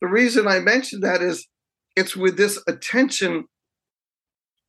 [0.00, 1.46] The reason I mentioned that is
[1.96, 3.44] it's with this attention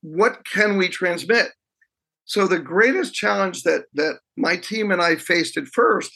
[0.01, 1.47] what can we transmit?
[2.25, 6.11] So the greatest challenge that that my team and I faced at first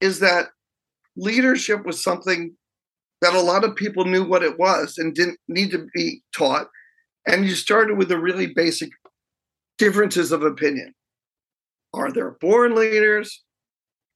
[0.00, 0.48] is that
[1.16, 2.54] leadership was something
[3.22, 6.68] that a lot of people knew what it was and didn't need to be taught.
[7.26, 8.90] And you started with the really basic
[9.78, 10.94] differences of opinion.
[11.92, 13.42] Are there born leaders?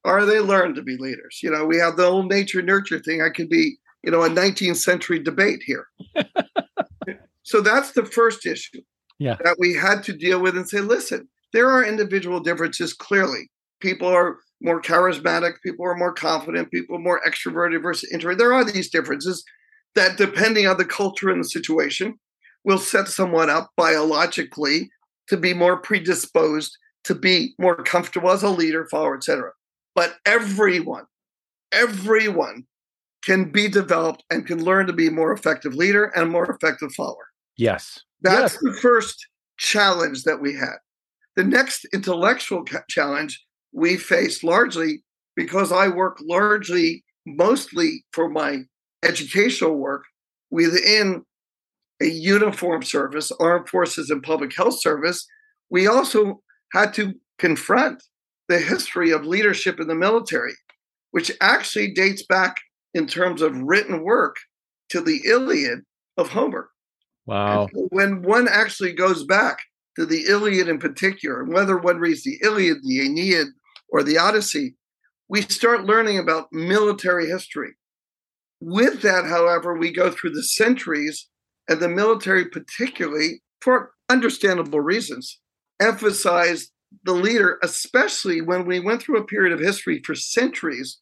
[0.05, 1.41] Are they learned to be leaders?
[1.43, 3.23] You know, we have the old nature nurture thing.
[3.23, 5.87] I could be, you know, a 19th century debate here.
[7.43, 8.81] so that's the first issue
[9.19, 9.37] yeah.
[9.45, 13.51] that we had to deal with and say, listen, there are individual differences clearly.
[13.81, 18.41] People are more charismatic, people are more confident, people are more extroverted versus introverted.
[18.41, 19.45] There are these differences
[19.95, 22.19] that, depending on the culture and the situation,
[22.65, 24.91] will set someone up biologically
[25.29, 29.53] to be more predisposed to be more comfortable as a leader, follower, etc.
[29.95, 31.05] But everyone,
[31.73, 32.65] everyone
[33.25, 36.93] can be developed and can learn to be a more effective leader and more effective
[36.95, 37.29] follower.
[37.57, 38.01] Yes.
[38.25, 38.63] That's yes.
[38.63, 39.27] the first
[39.59, 40.77] challenge that we had.
[41.37, 45.05] The next intellectual challenge we faced largely
[45.37, 48.63] because I work largely, mostly for my
[49.03, 50.05] educational work
[50.51, 51.23] within
[52.01, 55.27] a uniform service, armed forces and public health service.
[55.71, 56.41] We also
[56.73, 58.03] had to confront
[58.49, 60.55] the history of leadership in the military,
[61.11, 62.57] which actually dates back
[62.95, 64.37] in terms of written work
[64.91, 65.81] to the Iliad
[66.17, 66.71] of Homer.
[67.27, 67.69] Wow.
[67.73, 69.59] when one actually goes back
[69.97, 73.47] to the Iliad in particular, and whether one reads the Iliad, the Aeneid,
[73.89, 74.77] or the Odyssey,
[75.29, 77.75] we start learning about military history.
[78.61, 81.29] With that, however, we go through the centuries,
[81.69, 85.41] and the military, particularly for understandable reasons,
[85.81, 86.71] emphasized
[87.05, 90.99] the leader, especially when we went through a period of history for centuries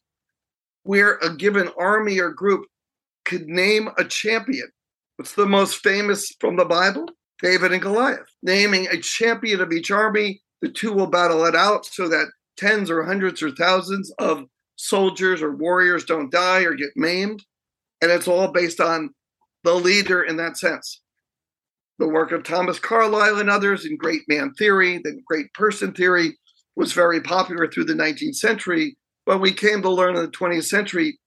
[0.83, 2.65] where a given army or group
[3.25, 4.67] could name a champion
[5.17, 7.05] What's the most famous from the Bible?
[7.41, 10.41] David and Goliath, naming a champion of each army.
[10.61, 14.45] The two will battle it out so that tens or hundreds or thousands of
[14.75, 17.43] soldiers or warriors don't die or get maimed.
[18.01, 19.09] And it's all based on
[19.63, 21.01] the leader in that sense.
[21.99, 26.37] The work of Thomas Carlyle and others in Great Man Theory, the Great Person Theory,
[26.75, 30.65] was very popular through the 19th century, but we came to learn in the 20th
[30.65, 31.19] century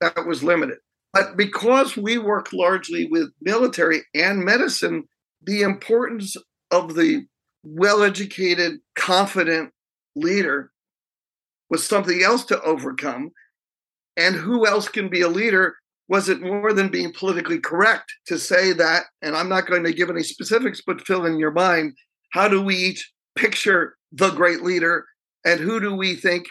[0.00, 0.78] that was limited.
[1.16, 5.04] But because we work largely with military and medicine,
[5.42, 6.36] the importance
[6.70, 7.24] of the
[7.62, 9.72] well educated, confident
[10.14, 10.72] leader
[11.70, 13.30] was something else to overcome.
[14.18, 15.76] And who else can be a leader?
[16.06, 19.04] Was it more than being politically correct to say that?
[19.22, 21.94] And I'm not going to give any specifics, but fill in your mind.
[22.32, 25.06] How do we each picture the great leader?
[25.46, 26.44] And who do we think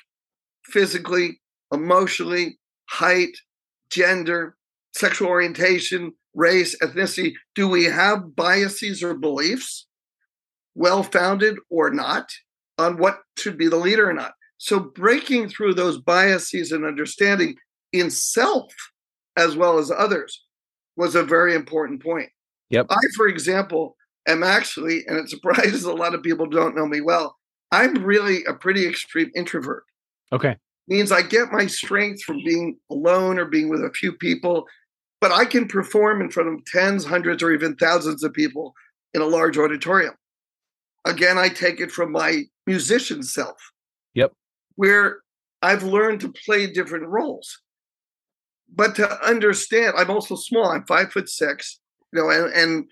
[0.64, 1.40] physically,
[1.72, 2.58] emotionally,
[2.90, 3.38] height,
[3.90, 4.56] gender,
[4.94, 9.88] sexual orientation, race, ethnicity, do we have biases or beliefs,
[10.76, 12.30] well founded or not,
[12.78, 14.34] on what should be the leader or not?
[14.58, 17.56] So breaking through those biases and understanding
[17.92, 18.72] in self
[19.38, 20.44] as well as others
[20.98, 22.30] was a very important point.
[22.70, 22.88] Yep.
[22.90, 23.96] I, for example,
[24.28, 27.36] am actually, and it surprises a lot of people don't know me well,
[27.72, 29.84] I'm really a pretty extreme introvert.
[30.32, 30.56] Okay.
[30.88, 34.68] Means I get my strength from being alone or being with a few people
[35.26, 38.76] but I can perform in front of tens, hundreds, or even thousands of people
[39.14, 40.14] in a large auditorium.
[41.04, 43.58] Again, I take it from my musician self.
[44.14, 44.34] Yep.
[44.76, 45.22] Where
[45.64, 47.60] I've learned to play different roles.
[48.72, 50.70] But to understand, I'm also small.
[50.70, 51.80] I'm five foot six,
[52.14, 52.86] you know, and and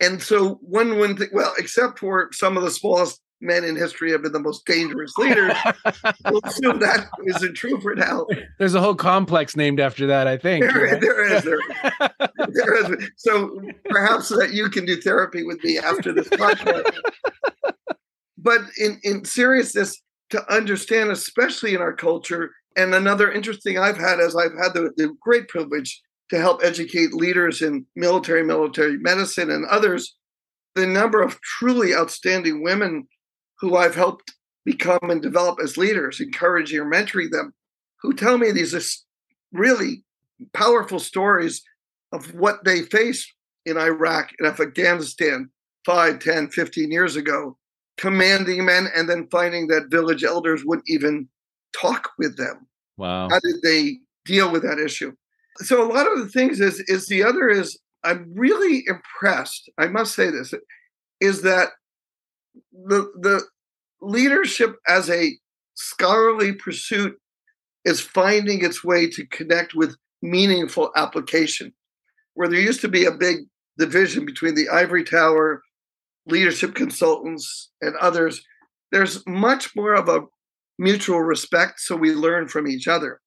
[0.00, 4.10] and so one wouldn't think, well, except for some of the smallest men in history
[4.12, 5.52] have been the most dangerous leaders.
[6.30, 8.26] we'll assume that isn't true for now.
[8.58, 10.64] There's a whole complex named after that, I think.
[10.64, 11.44] There, there is.
[11.44, 11.60] There,
[12.48, 13.10] there is.
[13.16, 16.90] So perhaps that you can do therapy with me after this podcast.
[18.38, 24.18] but in, in seriousness, to understand, especially in our culture, and another interesting I've had
[24.18, 29.50] is I've had the, the great privilege to help educate leaders in military, military medicine,
[29.50, 30.16] and others.
[30.74, 33.06] The number of truly outstanding women
[33.58, 34.34] who I've helped
[34.64, 37.52] become and develop as leaders, encouraging or mentoring them,
[38.00, 39.04] who tell me these
[39.52, 40.04] really
[40.52, 41.62] powerful stories
[42.12, 43.32] of what they faced
[43.66, 45.50] in Iraq and Afghanistan
[45.84, 47.56] 5, 10, 15 years ago,
[47.96, 51.28] commanding men and then finding that village elders wouldn't even
[51.78, 52.66] talk with them.
[52.96, 53.28] Wow.
[53.28, 55.12] How did they deal with that issue?
[55.58, 59.70] So a lot of the things is is the other is I'm really impressed.
[59.78, 60.52] I must say this
[61.20, 61.70] is that
[62.72, 63.42] the the
[64.00, 65.32] leadership as a
[65.74, 67.16] scholarly pursuit
[67.84, 71.72] is finding its way to connect with meaningful application.
[72.34, 73.38] Where there used to be a big
[73.78, 75.62] division between the ivory tower,
[76.26, 78.42] leadership consultants, and others,
[78.92, 80.22] there's much more of a
[80.78, 83.20] mutual respect, so we learn from each other.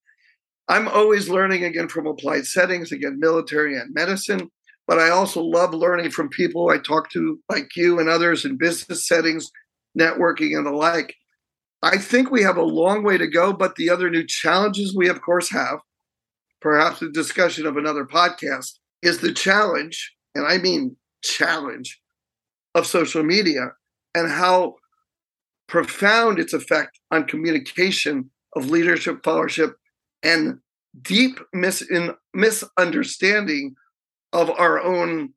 [0.67, 4.49] I'm always learning again from applied settings, again, military and medicine,
[4.87, 8.57] but I also love learning from people I talk to, like you and others in
[8.57, 9.51] business settings,
[9.97, 11.15] networking, and the like.
[11.83, 15.09] I think we have a long way to go, but the other new challenges we,
[15.09, 15.79] of course, have,
[16.61, 21.99] perhaps a discussion of another podcast, is the challenge, and I mean challenge,
[22.77, 23.71] of social media
[24.15, 24.75] and how
[25.67, 29.73] profound its effect on communication of leadership, followership,
[30.23, 30.59] and
[31.01, 31.87] deep mis-
[32.33, 33.75] misunderstanding
[34.33, 35.33] of our own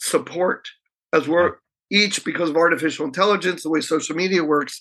[0.00, 0.68] support
[1.12, 1.56] as we're
[1.90, 4.80] each because of artificial intelligence the way social media works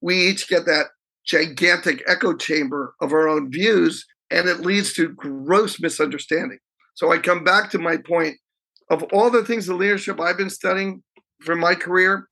[0.00, 0.86] we each get that
[1.24, 6.58] gigantic echo chamber of our own views and it leads to gross misunderstanding.
[6.94, 8.36] So i come back to my point
[8.90, 11.02] of all the things of leadership i've been studying
[11.40, 12.28] from my career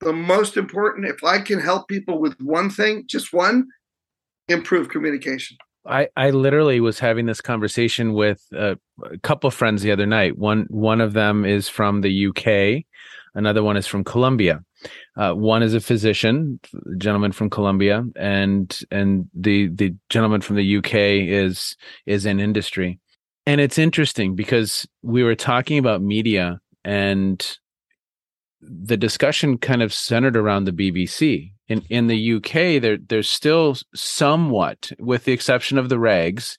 [0.00, 3.66] the most important if i can help people with one thing just one
[4.48, 5.56] improve communication
[5.88, 10.38] I, I literally was having this conversation with a, a couple friends the other night.
[10.38, 12.84] One one of them is from the UK,
[13.34, 14.62] another one is from Colombia.
[15.16, 16.60] Uh, one is a physician,
[16.98, 22.98] gentleman from Colombia, and and the the gentleman from the UK is is in industry.
[23.46, 27.58] And it's interesting because we were talking about media and
[28.60, 33.76] the discussion kind of centered around the BBC in in the UK there there's still
[33.94, 36.56] somewhat with the exception of the regs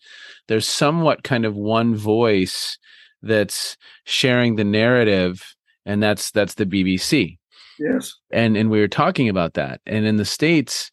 [0.47, 2.77] there's somewhat kind of one voice
[3.21, 5.55] that's sharing the narrative
[5.85, 7.37] and that's that's the BBC
[7.79, 8.13] yes.
[8.31, 9.81] And and we were talking about that.
[9.85, 10.91] And in the states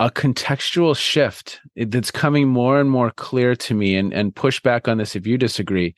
[0.00, 4.60] a contextual shift eh, that's coming more and more clear to me and and push
[4.60, 5.94] back on this if you disagree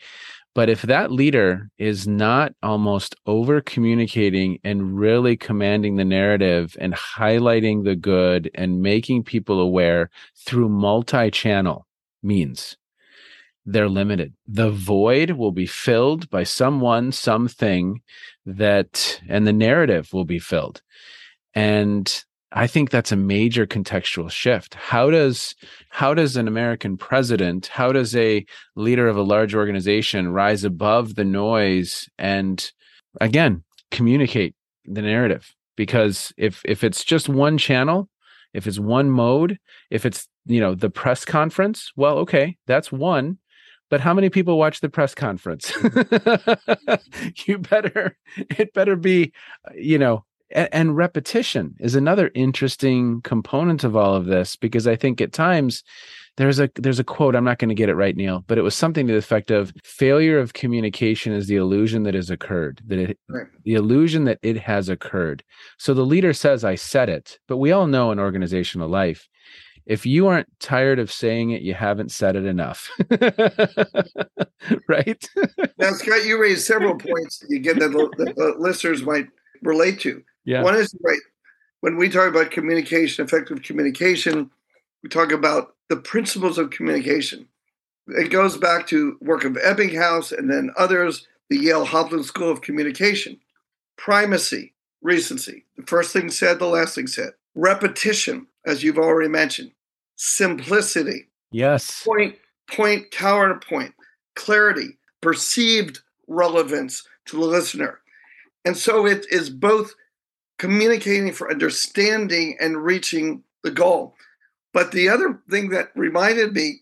[0.56, 6.94] But if that leader is not almost over communicating and really commanding the narrative and
[6.94, 10.08] highlighting the good and making people aware
[10.46, 11.86] through multi channel
[12.22, 12.78] means,
[13.66, 14.32] they're limited.
[14.46, 18.00] The void will be filled by someone, something
[18.46, 20.80] that, and the narrative will be filled.
[21.52, 24.74] And I think that's a major contextual shift.
[24.74, 25.54] How does
[25.90, 28.44] how does an American president, how does a
[28.76, 32.70] leader of a large organization rise above the noise and
[33.20, 35.54] again communicate the narrative?
[35.76, 38.08] Because if if it's just one channel,
[38.54, 39.58] if it's one mode,
[39.90, 43.38] if it's you know the press conference, well, okay, that's one.
[43.88, 45.72] But how many people watch the press conference?
[47.46, 49.32] you better it better be
[49.68, 54.86] uh, you know and, and repetition is another interesting component of all of this because
[54.86, 55.82] I think at times
[56.36, 58.62] there's a there's a quote i'm not going to get it right neil but it
[58.62, 62.80] was something to the effect of failure of communication is the illusion that has occurred
[62.86, 63.46] that it right.
[63.64, 65.42] the illusion that it has occurred.
[65.78, 69.28] So the leader says i said it but we all know in organizational life
[69.86, 72.90] if you aren't tired of saying it you haven't said it enough.
[74.88, 75.24] Right?
[75.78, 79.26] Now scott you raised several points again that the, that the listeners might
[79.62, 80.62] relate to yeah.
[80.62, 81.20] One is right.
[81.80, 84.50] When we talk about communication, effective communication,
[85.02, 87.46] we talk about the principles of communication.
[88.08, 92.62] It goes back to work of Ebbinghaus and then others, the Yale Hovland School of
[92.62, 93.38] Communication.
[93.96, 94.72] Primacy,
[95.02, 97.30] recency, the first thing said, the last thing said.
[97.54, 99.72] Repetition, as you've already mentioned.
[100.16, 101.28] Simplicity.
[101.50, 102.02] Yes.
[102.04, 102.36] Point,
[102.70, 103.94] point, counterpoint.
[104.34, 108.00] Clarity, perceived relevance to the listener.
[108.64, 109.94] And so it is both
[110.58, 114.14] communicating for understanding and reaching the goal.
[114.72, 116.80] But the other thing that reminded me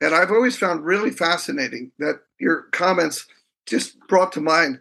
[0.00, 3.26] that I've always found really fascinating that your comments
[3.66, 4.80] just brought to mind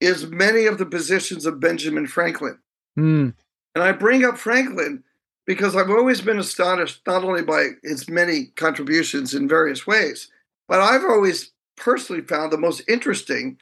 [0.00, 2.58] is many of the positions of Benjamin Franklin.
[2.98, 3.34] Mm.
[3.74, 5.02] And I bring up Franklin
[5.46, 10.30] because I've always been astonished not only by his many contributions in various ways,
[10.68, 13.58] but I've always personally found the most interesting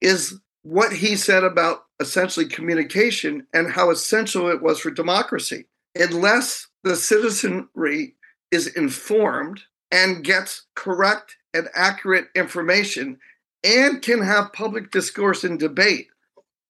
[0.00, 5.66] is what he said about essentially communication and how essential it was for democracy.
[5.94, 8.14] Unless the citizenry
[8.50, 13.18] is informed and gets correct and accurate information
[13.64, 16.08] and can have public discourse and debate,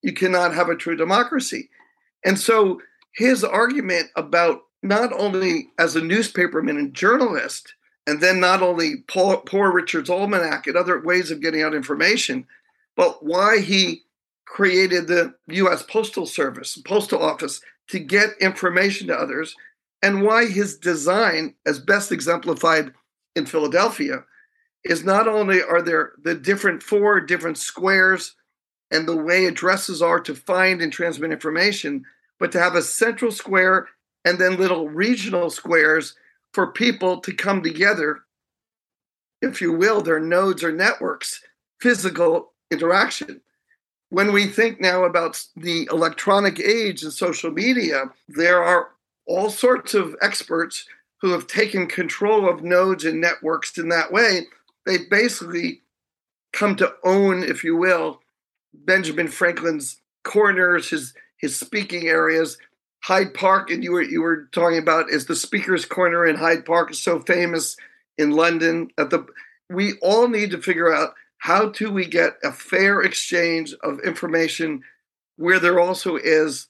[0.01, 1.69] you cannot have a true democracy.
[2.25, 2.81] And so
[3.13, 7.75] his argument about not only as a newspaperman and journalist,
[8.07, 12.47] and then not only poor, Richard's Almanac and other ways of getting out information,
[13.01, 14.03] but why he
[14.45, 19.55] created the US Postal Service, Postal Office, to get information to others,
[20.03, 22.93] and why his design, as best exemplified
[23.35, 24.23] in Philadelphia,
[24.83, 28.35] is not only are there the different four different squares
[28.91, 32.05] and the way addresses are to find and transmit information,
[32.39, 33.87] but to have a central square
[34.25, 36.13] and then little regional squares
[36.53, 38.19] for people to come together,
[39.41, 41.41] if you will, their nodes or networks,
[41.79, 43.41] physical interaction
[44.11, 48.89] when we think now about the electronic age and social media, there are
[49.25, 50.85] all sorts of experts
[51.21, 54.47] who have taken control of nodes and networks in that way.
[54.85, 55.81] They've basically
[56.51, 58.19] come to own, if you will,
[58.73, 62.57] Benjamin Franklin's corners, his his speaking areas.
[63.03, 66.65] Hyde Park, and you were you were talking about is the speaker's corner in Hyde
[66.65, 67.77] Park is so famous
[68.17, 68.89] in London.
[68.97, 69.25] At the
[69.69, 74.83] we all need to figure out how do we get a fair exchange of information
[75.37, 76.67] where there also is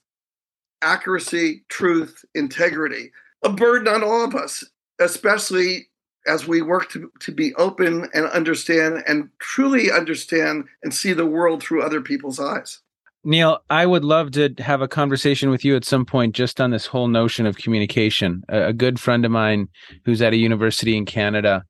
[0.80, 3.12] accuracy, truth, integrity?
[3.42, 4.64] A burden on all of us,
[4.98, 5.88] especially
[6.26, 11.26] as we work to, to be open and understand and truly understand and see the
[11.26, 12.80] world through other people's eyes.
[13.24, 16.70] Neil, I would love to have a conversation with you at some point just on
[16.70, 18.42] this whole notion of communication.
[18.48, 19.68] A, a good friend of mine
[20.06, 21.62] who's at a university in Canada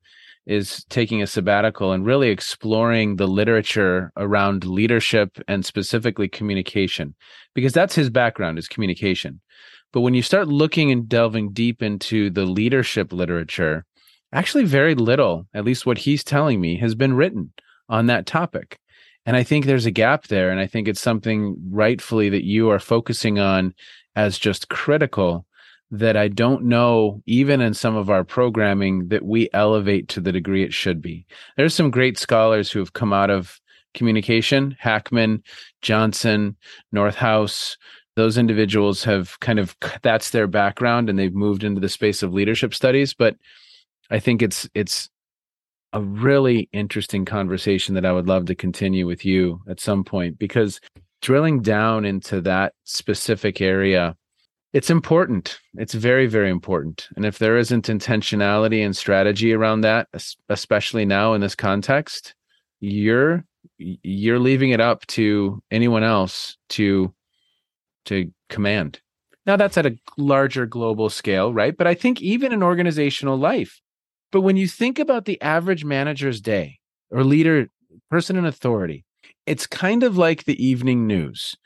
[0.46, 7.14] is taking a sabbatical and really exploring the literature around leadership and specifically communication
[7.54, 9.40] because that's his background is communication.
[9.92, 13.84] But when you start looking and delving deep into the leadership literature
[14.32, 17.52] actually very little at least what he's telling me has been written
[17.88, 18.78] on that topic.
[19.24, 22.70] And i think there's a gap there and i think it's something rightfully that you
[22.70, 23.74] are focusing on
[24.16, 25.46] as just critical
[25.92, 30.32] that I don't know, even in some of our programming, that we elevate to the
[30.32, 31.26] degree it should be.
[31.58, 33.60] There's some great scholars who have come out of
[33.92, 35.42] communication Hackman,
[35.82, 36.56] Johnson,
[36.92, 37.76] Northouse.
[38.16, 42.32] Those individuals have kind of that's their background and they've moved into the space of
[42.32, 43.12] leadership studies.
[43.12, 43.36] But
[44.10, 45.10] I think it's it's
[45.92, 50.38] a really interesting conversation that I would love to continue with you at some point
[50.38, 50.80] because
[51.20, 54.16] drilling down into that specific area
[54.72, 55.58] it's important.
[55.74, 57.08] It's very very important.
[57.16, 60.08] And if there isn't intentionality and strategy around that
[60.48, 62.34] especially now in this context
[62.80, 63.44] you're
[63.78, 67.12] you're leaving it up to anyone else to
[68.06, 69.00] to command.
[69.46, 71.76] Now that's at a larger global scale right?
[71.76, 73.80] But i think even in organizational life
[74.30, 76.78] but when you think about the average manager's day
[77.10, 77.68] or leader
[78.10, 79.04] person in authority
[79.46, 81.56] it's kind of like the evening news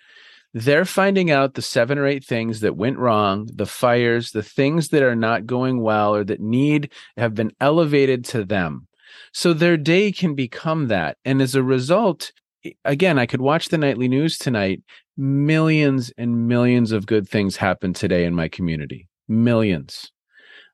[0.57, 4.88] they're finding out the seven or eight things that went wrong, the fires, the things
[4.88, 8.88] that are not going well or that need have been elevated to them.
[9.34, 11.18] So their day can become that.
[11.26, 12.32] And as a result,
[12.86, 14.80] again, I could watch the nightly news tonight.
[15.18, 19.09] Millions and millions of good things happen today in my community.
[19.28, 20.11] Millions.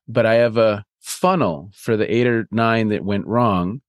[0.07, 3.81] But I have a funnel for the eight or nine that went wrong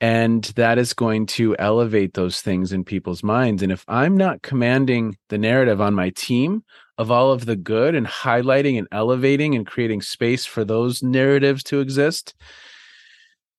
[0.00, 3.62] and that is going to elevate those things in people's minds.
[3.62, 6.64] And if I'm not commanding the narrative on my team
[6.98, 11.62] of all of the good and highlighting and elevating and creating space for those narratives
[11.64, 12.34] to exist,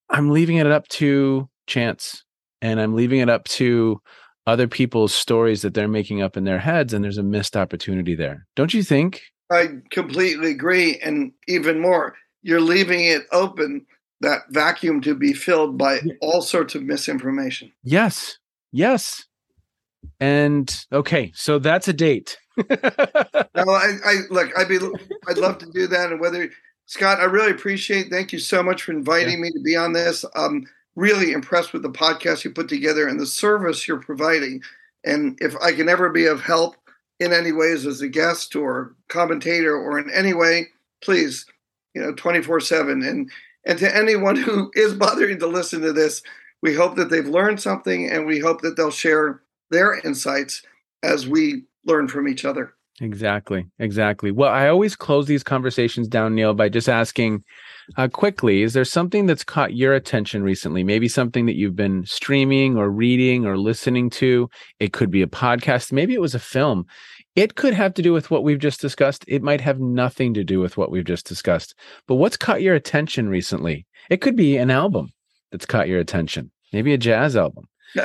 [0.10, 2.24] I'm leaving it up to chance
[2.62, 4.02] and I'm leaving it up to
[4.48, 6.94] other people's stories that they're making up in their heads.
[6.94, 8.46] And there's a missed opportunity there.
[8.56, 9.24] Don't you think?
[9.52, 11.00] I completely agree.
[11.00, 13.86] And even more, you're leaving it open
[14.26, 17.72] that vacuum to be filled by all sorts of misinformation.
[17.84, 18.40] Yes.
[18.72, 19.26] Yes.
[20.20, 22.38] And okay, so that's a date.
[22.58, 24.80] no, I, I look, I'd be,
[25.28, 26.12] I'd love to do that.
[26.12, 26.50] And whether
[26.88, 28.10] Scott, I really appreciate.
[28.10, 29.42] Thank you so much for inviting yeah.
[29.42, 30.26] me to be on this.
[30.36, 30.66] I'm
[30.96, 34.62] really impressed with the podcast you put together and the service you're providing.
[35.04, 36.76] And if I can ever be of help
[37.20, 40.68] in any ways as a guest or commentator or in any way,
[41.04, 41.46] please,
[41.94, 43.04] you know, 24 seven.
[43.04, 43.30] And
[43.66, 46.22] and to anyone who is bothering to listen to this,
[46.62, 49.42] we hope that they've learned something and we hope that they'll share
[49.72, 50.64] their insights
[51.04, 52.74] as we learn from each other.
[53.02, 53.66] Exactly.
[53.78, 54.32] Exactly.
[54.32, 57.44] Well, I always close these conversations down, Neil, by just asking
[57.98, 60.84] uh, quickly is there something that's caught your attention recently?
[60.84, 64.50] Maybe something that you've been streaming or reading or listening to?
[64.80, 65.92] It could be a podcast.
[65.92, 66.86] Maybe it was a film.
[67.36, 69.26] It could have to do with what we've just discussed.
[69.28, 71.76] It might have nothing to do with what we've just discussed.
[72.08, 73.86] But what's caught your attention recently?
[74.10, 75.12] It could be an album
[75.52, 77.68] that's caught your attention, maybe a jazz album.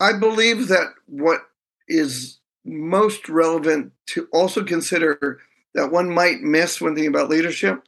[0.00, 1.40] I believe that what
[1.88, 5.40] is most relevant to also consider
[5.74, 7.82] that one might miss when thinking about leadership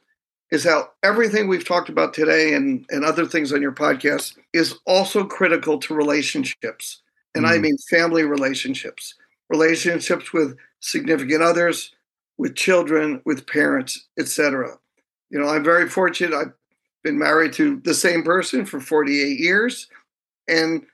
[0.51, 4.75] is how everything we've talked about today and, and other things on your podcast is
[4.85, 7.01] also critical to relationships.
[7.35, 7.49] And mm.
[7.49, 9.13] I mean family relationships
[9.49, 11.91] relationships with significant others,
[12.37, 14.77] with children, with parents, etc.
[15.29, 16.35] You know, I'm very fortunate.
[16.35, 16.53] I've
[17.03, 19.87] been married to the same person for 48 years,
[20.47, 20.85] and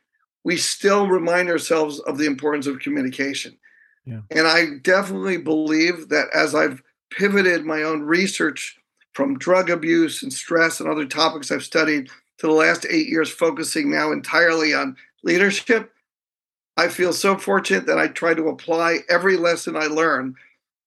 [0.44, 3.58] we still remind ourselves of the importance of communication.
[4.06, 4.22] Yeah.
[4.32, 6.82] And I definitely believe that as I've
[7.12, 8.78] pivoted my own research
[9.14, 13.30] from drug abuse and stress and other topics I've studied to the last eight years,
[13.30, 15.92] focusing now entirely on leadership,
[16.78, 20.36] I feel so fortunate that I try to apply every lesson I learn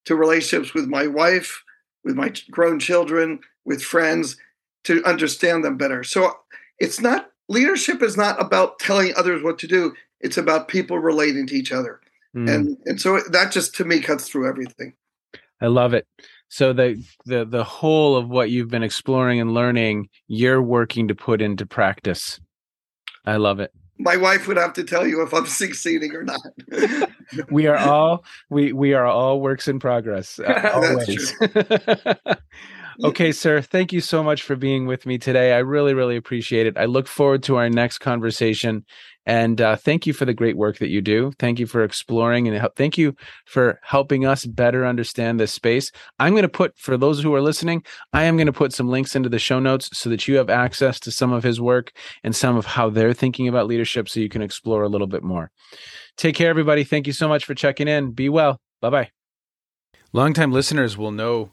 [0.07, 1.63] to relationships with my wife,
[2.05, 4.37] with my grown children, with friends
[4.85, 6.03] to understand them better.
[6.03, 6.33] So
[6.79, 9.95] it's not leadership is not about telling others what to do.
[10.21, 12.01] It's about people relating to each other.
[12.35, 12.51] Mm.
[12.53, 14.95] And and so that just to me cuts through everything.
[15.61, 16.07] I love it.
[16.49, 21.15] So the the the whole of what you've been exploring and learning, you're working to
[21.15, 22.41] put into practice.
[23.25, 26.41] I love it my wife would have to tell you if I'm succeeding or not.
[27.51, 30.39] we are all we we are all works in progress.
[30.39, 31.35] Uh, always.
[33.05, 33.61] okay, sir.
[33.61, 35.53] Thank you so much for being with me today.
[35.53, 36.77] I really really appreciate it.
[36.77, 38.85] I look forward to our next conversation
[39.27, 41.33] and uh, thank you for the great work that you do.
[41.39, 43.15] Thank you for exploring and help, thank you
[43.45, 45.91] for helping us better understand this space.
[46.19, 48.89] I'm going to put, for those who are listening, I am going to put some
[48.89, 51.93] links into the show notes so that you have access to some of his work
[52.23, 55.23] and some of how they're thinking about leadership so you can explore a little bit
[55.23, 55.51] more.
[56.17, 56.85] Take care, everybody.
[56.85, 58.13] Thank you so much for checking in.
[58.13, 58.61] Be well.
[58.81, 59.11] Bye bye.
[60.13, 61.51] Longtime listeners will know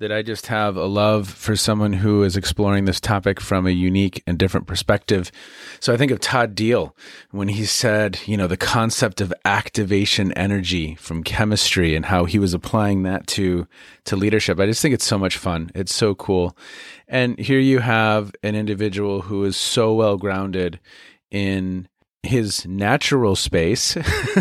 [0.00, 3.70] that I just have a love for someone who is exploring this topic from a
[3.70, 5.30] unique and different perspective.
[5.78, 6.96] So I think of Todd Deal
[7.32, 12.38] when he said, you know, the concept of activation energy from chemistry and how he
[12.38, 13.68] was applying that to
[14.06, 14.58] to leadership.
[14.58, 15.70] I just think it's so much fun.
[15.74, 16.56] It's so cool.
[17.06, 20.80] And here you have an individual who is so well grounded
[21.30, 21.88] in
[22.22, 23.96] his natural space.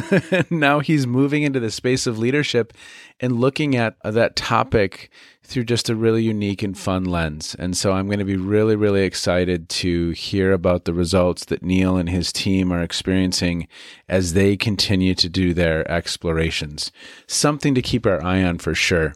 [0.50, 2.74] now he's moving into the space of leadership
[3.20, 5.10] and looking at that topic
[5.44, 7.56] through just a really unique and fun lens.
[7.58, 11.64] And so I'm going to be really, really excited to hear about the results that
[11.64, 13.68] Neil and his team are experiencing
[14.08, 16.92] as they continue to do their explorations.
[17.28, 19.16] Something to keep our eye on for sure.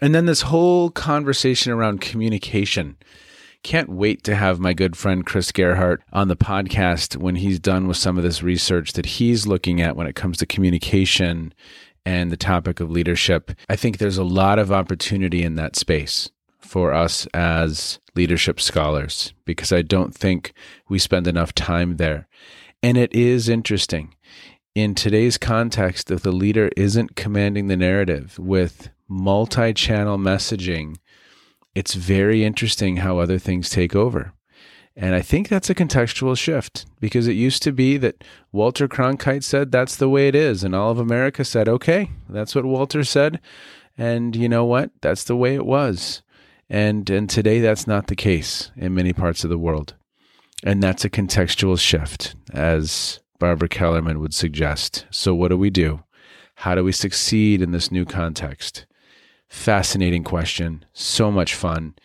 [0.00, 2.96] And then this whole conversation around communication.
[3.62, 7.86] Can't wait to have my good friend Chris Gerhardt on the podcast when he's done
[7.86, 11.52] with some of this research that he's looking at when it comes to communication
[12.06, 13.52] and the topic of leadership.
[13.68, 19.34] I think there's a lot of opportunity in that space for us as leadership scholars
[19.44, 20.52] because I don't think
[20.88, 22.28] we spend enough time there.
[22.82, 24.14] And it is interesting
[24.74, 30.96] in today's context if the leader isn't commanding the narrative with multi channel messaging,
[31.74, 34.32] it's very interesting how other things take over.
[34.96, 39.44] And I think that's a contextual shift because it used to be that Walter Cronkite
[39.44, 40.64] said that's the way it is.
[40.64, 43.40] And all of America said, okay, that's what Walter said.
[43.96, 44.90] And you know what?
[45.00, 46.22] That's the way it was.
[46.68, 49.94] And, and today that's not the case in many parts of the world.
[50.62, 55.06] And that's a contextual shift, as Barbara Kellerman would suggest.
[55.10, 56.02] So, what do we do?
[56.56, 58.84] How do we succeed in this new context?
[59.50, 60.84] Fascinating question.
[60.92, 61.96] So much fun.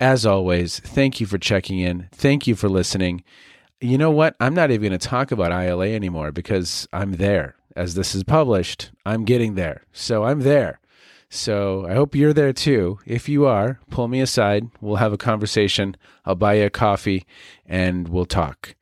[0.00, 2.08] As always, thank you for checking in.
[2.12, 3.22] Thank you for listening.
[3.78, 4.34] You know what?
[4.40, 7.56] I'm not even going to talk about ILA anymore because I'm there.
[7.76, 9.82] As this is published, I'm getting there.
[9.92, 10.80] So I'm there.
[11.28, 12.98] So I hope you're there too.
[13.04, 14.64] If you are, pull me aside.
[14.80, 15.94] We'll have a conversation.
[16.24, 17.26] I'll buy you a coffee
[17.66, 18.74] and we'll talk.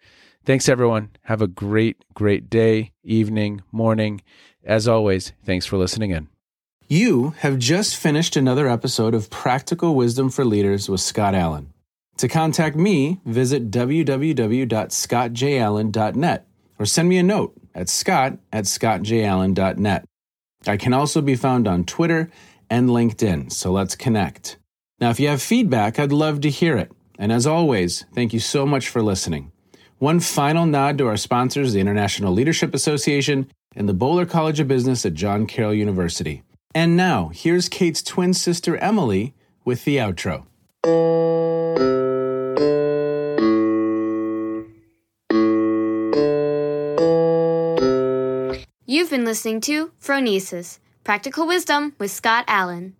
[0.45, 1.11] Thanks, everyone.
[1.23, 4.23] Have a great, great day, evening, morning.
[4.65, 6.29] As always, thanks for listening in.
[6.89, 11.73] You have just finished another episode of Practical Wisdom for Leaders with Scott Allen.
[12.19, 16.47] To contact me, visit www.scottjallen.net
[16.79, 20.05] or send me a note at scott at scottjallen.net.
[20.69, 22.31] I can also be found on Twitter
[22.71, 24.57] and LinkedIn, so let's connect.
[25.01, 26.93] Now, if you have feedback, I'd love to hear it.
[27.19, 29.51] And as always, thank you so much for listening.
[29.99, 34.69] One final nod to our sponsors, the International Leadership Association and the Boler College of
[34.69, 36.45] Business at John Carroll University.
[36.77, 39.33] And now, here's Kate's twin sister Emily
[39.65, 40.45] with the outro.
[48.85, 52.95] You've been listening to Phronesis Practical Wisdom with Scott Allen.